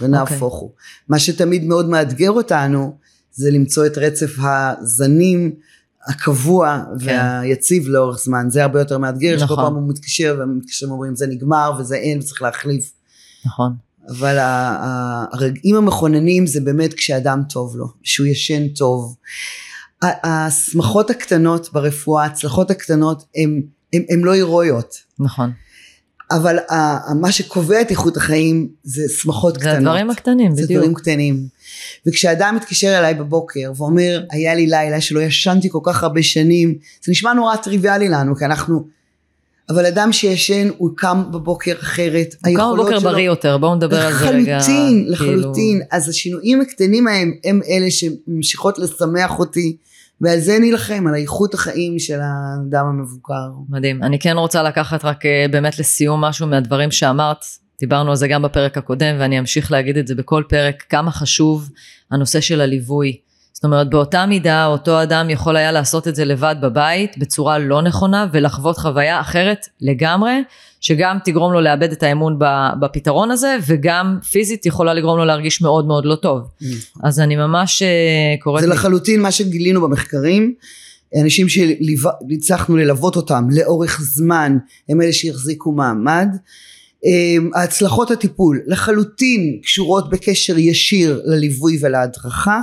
ונהפוך 0.01 0.53
okay. 0.53 0.62
הוא. 0.62 0.71
מה 1.10 1.19
שתמיד 1.19 1.63
מאוד 1.63 1.89
מאתגר 1.89 2.31
אותנו 2.31 2.95
זה 3.31 3.51
למצוא 3.51 3.86
את 3.86 3.97
רצף 3.97 4.36
הזנים. 4.39 5.55
הקבוע 6.07 6.83
כן. 6.99 7.05
והיציב 7.05 7.87
לאורך 7.87 8.19
זמן, 8.19 8.45
זה 8.49 8.63
הרבה 8.63 8.79
יותר 8.79 8.97
מאתגר, 8.97 9.35
נכון. 9.35 9.47
שכל 9.47 9.55
פעם 9.55 9.75
הוא 9.75 9.89
מתקשר 9.89 10.39
ומתקשרים 10.43 10.91
ואומרים 10.91 11.15
זה 11.15 11.27
נגמר 11.27 11.71
וזה 11.79 11.95
אין 11.95 12.19
וצריך 12.19 12.41
להחליף. 12.41 12.91
נכון. 13.45 13.75
אבל 14.09 14.37
הרגעים 15.33 15.75
המכוננים 15.75 16.47
זה 16.47 16.61
באמת 16.61 16.93
כשאדם 16.93 17.41
טוב 17.49 17.77
לו, 17.77 17.87
שהוא 18.03 18.27
ישן 18.27 18.67
טוב. 18.67 19.15
השמחות 20.01 21.09
הקטנות 21.09 21.73
ברפואה, 21.73 22.23
ההצלחות 22.23 22.71
הקטנות 22.71 23.25
הן 23.93 24.21
לא 24.23 24.31
הירואיות. 24.31 24.95
נכון. 25.19 25.51
אבל 26.31 26.57
מה 27.21 27.31
שקובע 27.31 27.81
את 27.81 27.89
איכות 27.89 28.17
החיים 28.17 28.67
זה 28.83 29.01
שמחות 29.09 29.57
קטנות. 29.57 29.71
זה 29.71 29.77
הדברים 29.77 30.09
הקטנים, 30.09 30.51
בדיוק. 30.51 30.67
זה 30.67 30.73
דברים 30.73 30.93
קטנים. 30.93 31.47
וכשאדם 32.07 32.55
מתקשר 32.55 32.99
אליי 32.99 33.13
בבוקר 33.13 33.71
ואומר, 33.75 34.23
היה 34.31 34.55
לי 34.55 34.67
לילה 34.67 35.01
שלא 35.01 35.19
ישנתי 35.19 35.67
כל 35.71 35.79
כך 35.83 36.03
הרבה 36.03 36.23
שנים, 36.23 36.75
זה 37.03 37.11
נשמע 37.11 37.33
נורא 37.33 37.55
טריוויאלי 37.55 38.09
לנו, 38.09 38.35
כי 38.35 38.45
אנחנו... 38.45 38.95
אבל 39.69 39.85
אדם 39.85 40.11
שישן, 40.11 40.69
הוא 40.77 40.89
קם 40.95 41.23
בבוקר 41.31 41.73
אחרת. 41.79 42.35
הוא 42.45 42.55
קם 42.55 42.71
בבוקר 42.73 42.99
שלו... 42.99 43.09
בריא 43.09 43.25
יותר, 43.25 43.57
בואו 43.57 43.75
נדבר 43.75 44.01
על 44.01 44.13
זה 44.13 44.29
רגע. 44.29 44.57
לחלוטין, 44.57 45.05
לחלוטין. 45.07 45.79
כאילו... 45.79 45.85
אז 45.91 46.09
השינויים 46.09 46.61
הקטנים 46.61 47.07
ההם, 47.07 47.33
הם 47.43 47.61
אלה 47.69 47.91
שממשיכות 47.91 48.79
לשמח 48.79 49.39
אותי. 49.39 49.77
ועל 50.21 50.39
זה 50.39 50.60
נילחם, 50.60 51.08
על 51.08 51.15
איכות 51.15 51.54
החיים 51.54 51.99
של 51.99 52.19
האדם 52.21 52.86
המבוגר. 52.86 53.51
מדהים. 53.69 54.04
אני 54.04 54.19
כן 54.19 54.38
רוצה 54.38 54.63
לקחת 54.63 55.06
רק 55.06 55.25
אה, 55.25 55.45
באמת 55.51 55.80
לסיום 55.80 56.21
משהו 56.21 56.47
מהדברים 56.47 56.91
שאמרת. 56.91 57.45
דיברנו 57.80 58.10
על 58.10 58.15
זה 58.15 58.28
גם 58.28 58.41
בפרק 58.41 58.78
הקודם 58.78 59.15
ואני 59.19 59.39
אמשיך 59.39 59.71
להגיד 59.71 59.97
את 59.97 60.08
זה 60.08 60.15
בכל 60.15 60.43
פרק, 60.49 60.84
כמה 60.89 61.12
חשוב 61.12 61.69
הנושא 62.12 62.41
של 62.41 62.62
הליווי. 62.62 63.17
זאת 63.65 63.71
אומרת 63.71 63.89
באותה 63.89 64.25
מידה 64.25 64.65
אותו 64.65 65.04
אדם 65.04 65.30
יכול 65.30 65.58
היה 65.58 65.71
לעשות 65.71 66.08
את 66.08 66.15
זה 66.15 66.25
לבד 66.25 66.56
בבית 66.62 67.17
בצורה 67.17 67.58
לא 67.58 67.82
נכונה 67.82 68.28
ולחוות 68.32 68.78
חוויה 68.78 69.21
אחרת 69.21 69.65
לגמרי 69.82 70.34
שגם 70.82 71.17
תגרום 71.25 71.54
לו 71.54 71.62
לאבד 71.62 71.91
את 71.91 72.04
האמון 72.04 72.39
בפתרון 72.80 73.32
הזה 73.32 73.58
וגם 73.67 74.17
פיזית 74.32 74.65
יכולה 74.65 74.93
לגרום 74.93 75.17
לו 75.17 75.25
להרגיש 75.25 75.62
מאוד 75.62 75.88
מאוד 75.88 76.06
לא 76.06 76.15
טוב. 76.15 76.41
נכון. 76.62 77.01
אז 77.04 77.19
אני 77.19 77.36
ממש 77.36 77.82
אה, 77.82 77.88
קוראת... 78.39 78.62
זה 78.62 78.67
לחלוטין 78.67 79.21
מה 79.21 79.32
שגילינו 79.32 79.82
במחקרים. 79.82 80.54
אנשים 81.21 81.47
שהצלחנו 81.49 82.78
ללוות 82.78 83.15
אותם 83.15 83.47
לאורך 83.51 84.01
זמן 84.01 84.58
הם 84.89 85.01
אלה 85.01 85.13
שהחזיקו 85.13 85.71
מעמד. 85.71 86.28
אה, 87.06 87.60
ההצלחות 87.62 88.12
הטיפול 88.12 88.62
לחלוטין 88.67 89.60
קשורות 89.63 90.10
בקשר 90.10 90.58
ישיר 90.58 91.21
לליווי 91.25 91.78
ולהדרכה. 91.82 92.62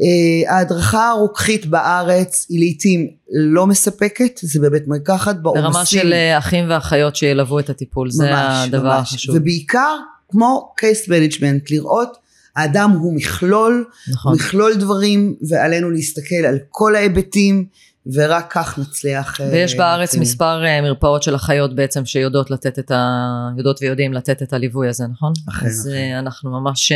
אה, 0.00 0.54
ההדרכה 0.54 1.08
הרוקחית 1.08 1.66
בארץ 1.66 2.46
היא 2.48 2.58
לעיתים 2.58 3.08
לא 3.30 3.66
מספקת, 3.66 4.40
זה 4.42 4.60
בבית 4.60 4.88
מרקחת 4.88 5.36
בעומסים. 5.36 5.64
ברמה 5.64 5.86
של 5.86 6.12
אה, 6.12 6.38
אחים 6.38 6.64
ואחיות 6.68 7.16
שילוו 7.16 7.58
את 7.58 7.70
הטיפול, 7.70 8.10
זה 8.10 8.24
ממש, 8.24 8.66
הדבר 8.68 8.98
ממש. 8.98 9.12
החשוב. 9.12 9.36
ובעיקר 9.36 9.96
כמו 10.28 10.72
case 10.76 11.08
management, 11.08 11.70
לראות 11.70 12.16
האדם 12.56 12.90
הוא 12.90 13.16
מכלול, 13.16 13.84
נכון. 14.12 14.34
מכלול 14.34 14.74
דברים 14.74 15.34
ועלינו 15.48 15.90
להסתכל 15.90 16.44
על 16.48 16.58
כל 16.68 16.96
ההיבטים 16.96 17.64
ורק 18.12 18.46
כך 18.50 18.78
נצליח. 18.78 19.40
אה, 19.40 19.48
ויש 19.52 19.74
בארץ 19.74 20.08
לצים. 20.08 20.20
מספר 20.20 20.62
מרפאות 20.82 21.22
של 21.22 21.34
אחיות 21.34 21.74
בעצם 21.74 22.06
שיודעות 22.06 22.50
לתת 22.50 22.78
את 22.78 22.90
ה... 22.90 23.16
יודעות 23.58 23.82
ויודעים 23.82 24.12
לתת 24.12 24.42
את 24.42 24.52
הליווי 24.52 24.88
הזה, 24.88 25.04
נכון? 25.12 25.32
אכן. 25.48 25.66
אז 25.66 25.88
אכן. 25.88 26.14
אנחנו 26.18 26.50
ממש... 26.50 26.92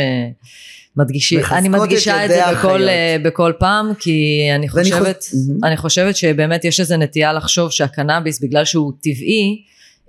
מדגישים, 0.97 1.39
אני 1.51 1.69
מדגישה 1.69 2.25
את, 2.25 2.31
את 2.31 2.35
זה 2.35 2.55
בכל, 2.55 2.87
אה, 2.87 3.15
בכל 3.23 3.51
פעם, 3.59 3.93
כי 3.99 4.21
אני 4.55 4.69
חושבת, 4.69 5.25
אני 5.63 5.77
חושבת 5.77 6.15
שבאמת 6.15 6.65
יש 6.65 6.79
איזו 6.79 6.97
נטייה 6.97 7.33
לחשוב 7.33 7.71
שהקנאביס, 7.71 8.39
בגלל 8.41 8.65
שהוא 8.65 8.93
טבעי, 9.01 9.61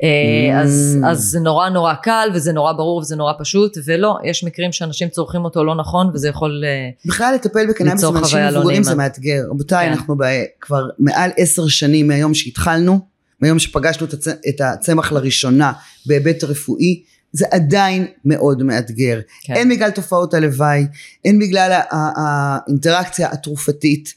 אה, 0.02 0.60
אז, 0.60 0.98
Mm. 1.02 1.06
אז 1.06 1.18
זה 1.20 1.40
נורא 1.40 1.68
נורא 1.68 1.94
קל 1.94 2.28
וזה 2.34 2.52
נורא 2.52 2.72
ברור 2.72 2.98
וזה 2.98 3.16
נורא 3.16 3.32
פשוט, 3.38 3.78
ולא, 3.84 4.16
יש 4.24 4.44
מקרים 4.44 4.72
שאנשים 4.72 5.08
צורכים 5.08 5.44
אותו 5.44 5.64
לא 5.64 5.74
נכון 5.74 6.10
וזה 6.14 6.28
יכול... 6.28 6.64
אה, 6.66 6.90
בכלל 7.06 7.34
לטפל 7.34 7.66
בקנאביס 7.70 8.04
עם 8.04 8.16
אנשים 8.16 8.38
לא 8.38 8.50
מבוגרים 8.58 8.82
זה 8.82 8.90
נעימה. 8.90 9.02
מאתגר. 9.02 9.40
רבותיי, 9.50 9.86
כן. 9.86 9.92
אנחנו 9.92 10.16
ב- 10.18 10.22
כבר 10.60 10.82
מעל 10.98 11.30
עשר 11.36 11.68
שנים 11.68 12.08
מהיום 12.08 12.34
שהתחלנו, 12.34 12.98
מהיום 13.40 13.58
שפגשנו 13.58 14.06
את 14.06 14.12
הצ- 14.14 14.48
את 14.48 14.60
הצמח 14.60 15.12
לראשונה 15.12 15.72
בהיבט 16.06 16.44
רפואי, 16.44 17.02
זה 17.34 17.46
עדיין 17.50 18.06
מאוד 18.24 18.62
מאתגר. 18.62 19.20
כן. 19.42 19.54
הן 19.56 19.68
בגלל 19.68 19.90
תופעות 19.90 20.34
הלוואי, 20.34 20.86
הן 21.24 21.38
בגלל 21.38 21.80
האינטראקציה 21.90 23.28
התרופתית. 23.32 24.14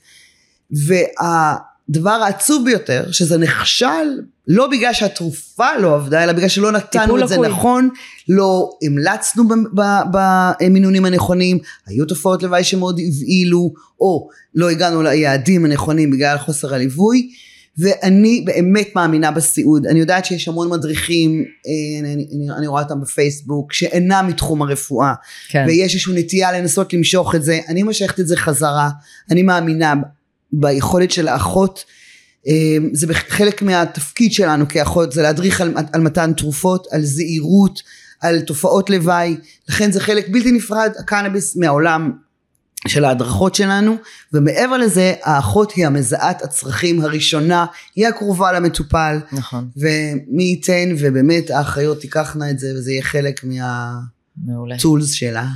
והדבר 0.72 2.10
העצוב 2.10 2.66
ביותר, 2.66 3.12
שזה 3.12 3.38
נכשל 3.38 4.22
לא 4.48 4.68
בגלל 4.68 4.94
שהתרופה 4.94 5.78
לא 5.80 5.96
עבדה, 5.96 6.24
אלא 6.24 6.34
בגלל 6.34 6.48
שלא 6.48 6.72
נתנו 6.72 7.24
את 7.24 7.28
זה 7.28 7.36
לקוי. 7.36 7.50
נכון, 7.50 7.90
לא 8.30 8.70
המלצנו 8.84 9.44
במינונים 10.12 11.06
הנכונים, 11.06 11.60
היו 11.88 12.06
תופעות 12.06 12.44
לוואי 12.44 12.64
שמאוד 12.64 13.00
הבהילו, 13.08 13.74
או 14.00 14.30
לא 14.56 14.70
הגענו 14.70 15.04
ליעדים 15.04 15.66
הנכונים 15.66 16.12
בגלל 16.12 16.38
חוסר 16.38 16.74
הליווי. 16.74 17.30
ואני 17.78 18.44
באמת 18.46 18.90
מאמינה 18.96 19.32
בסיעוד. 19.32 19.88
אני 19.88 20.00
יודעת 20.00 20.26
שיש 20.26 20.48
המון 20.48 20.70
מדריכים, 20.70 21.46
אה, 21.68 22.00
אני, 22.00 22.14
אני, 22.14 22.50
אני 22.58 22.68
רואה 22.68 22.84
אותם 22.84 23.02
בפייסבוק, 23.02 23.74
שאינם 23.74 24.26
מתחום 24.28 24.62
הרפואה. 24.62 25.14
כן, 25.50 25.66
ויש 25.68 25.94
איזושהי 25.94 26.14
נטייה 26.20 26.52
לנסות 26.52 26.94
למשוך 26.94 27.36
את 27.36 27.44
זה, 27.44 27.60
אני 27.70 27.84
מושכת 27.84 28.20
את 28.20 28.28
זה 28.28 28.38
חזרה, 28.38 28.90
אני 29.32 29.44
מאמינה 29.44 29.94
ביכולת 30.52 31.12
של 31.12 31.28
האחות, 31.28 31.84
אה, 32.48 32.78
זה 32.94 33.14
חלק 33.14 33.62
מהתפקיד 33.62 34.34
שלנו 34.34 34.68
כאחות, 34.68 35.12
זה 35.12 35.22
להדריך 35.22 35.62
על, 35.62 35.74
על 35.94 36.02
מתן 36.02 36.34
תרופות, 36.34 36.88
על 36.92 37.02
זהירות, 37.04 37.82
על 38.22 38.42
תופעות 38.42 38.90
לוואי, 38.90 39.38
לכן 39.70 39.92
זה 39.92 40.00
חלק 40.00 40.28
בלתי 40.30 40.52
נפרד, 40.52 40.92
הקנאביס 41.00 41.56
מהעולם 41.56 42.12
של 42.88 43.06
ההדרכות 43.06 43.56
שלנו, 43.56 43.96
ומעבר 44.34 44.78
לזה 44.78 45.14
האחות 45.24 45.72
היא 45.72 45.88
המזהת 45.88 46.42
הצרכים 46.42 47.02
הראשונה, 47.02 47.66
היא 47.96 48.08
הקרובה 48.08 48.52
למטופל, 48.52 49.20
נכון, 49.32 49.70
ומי 49.78 50.44
ייתן 50.44 50.90
ובאמת 51.00 51.50
האחיות 51.50 52.00
תיקחנה 52.02 52.50
את 52.50 52.60
זה 52.60 52.68
וזה 52.76 52.92
יהיה 52.92 53.04
חלק 53.04 53.46
מהטולס. 54.68 55.12
שלה. 55.12 55.48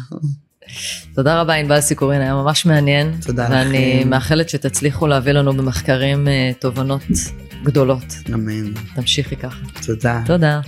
תודה 1.16 1.42
רבה 1.42 1.54
ענבל 1.54 1.82
סיקורין, 1.82 2.22
היה 2.22 2.34
ממש 2.34 2.66
מעניין. 2.66 3.18
תודה 3.26 3.48
ואני 3.52 4.00
לכם. 4.00 4.10
מאחלת 4.10 4.50
שתצליחו 4.50 5.08
להביא 5.08 5.32
לנו 5.32 5.54
במחקרים 5.54 6.28
אה, 6.28 6.52
תובנות 6.60 7.02
גדולות. 7.64 8.06
אמן. 8.34 8.74
תמשיכי 8.96 9.36
ככה. 9.36 9.60
תודה. 9.86 10.22
תודה. 10.26 10.60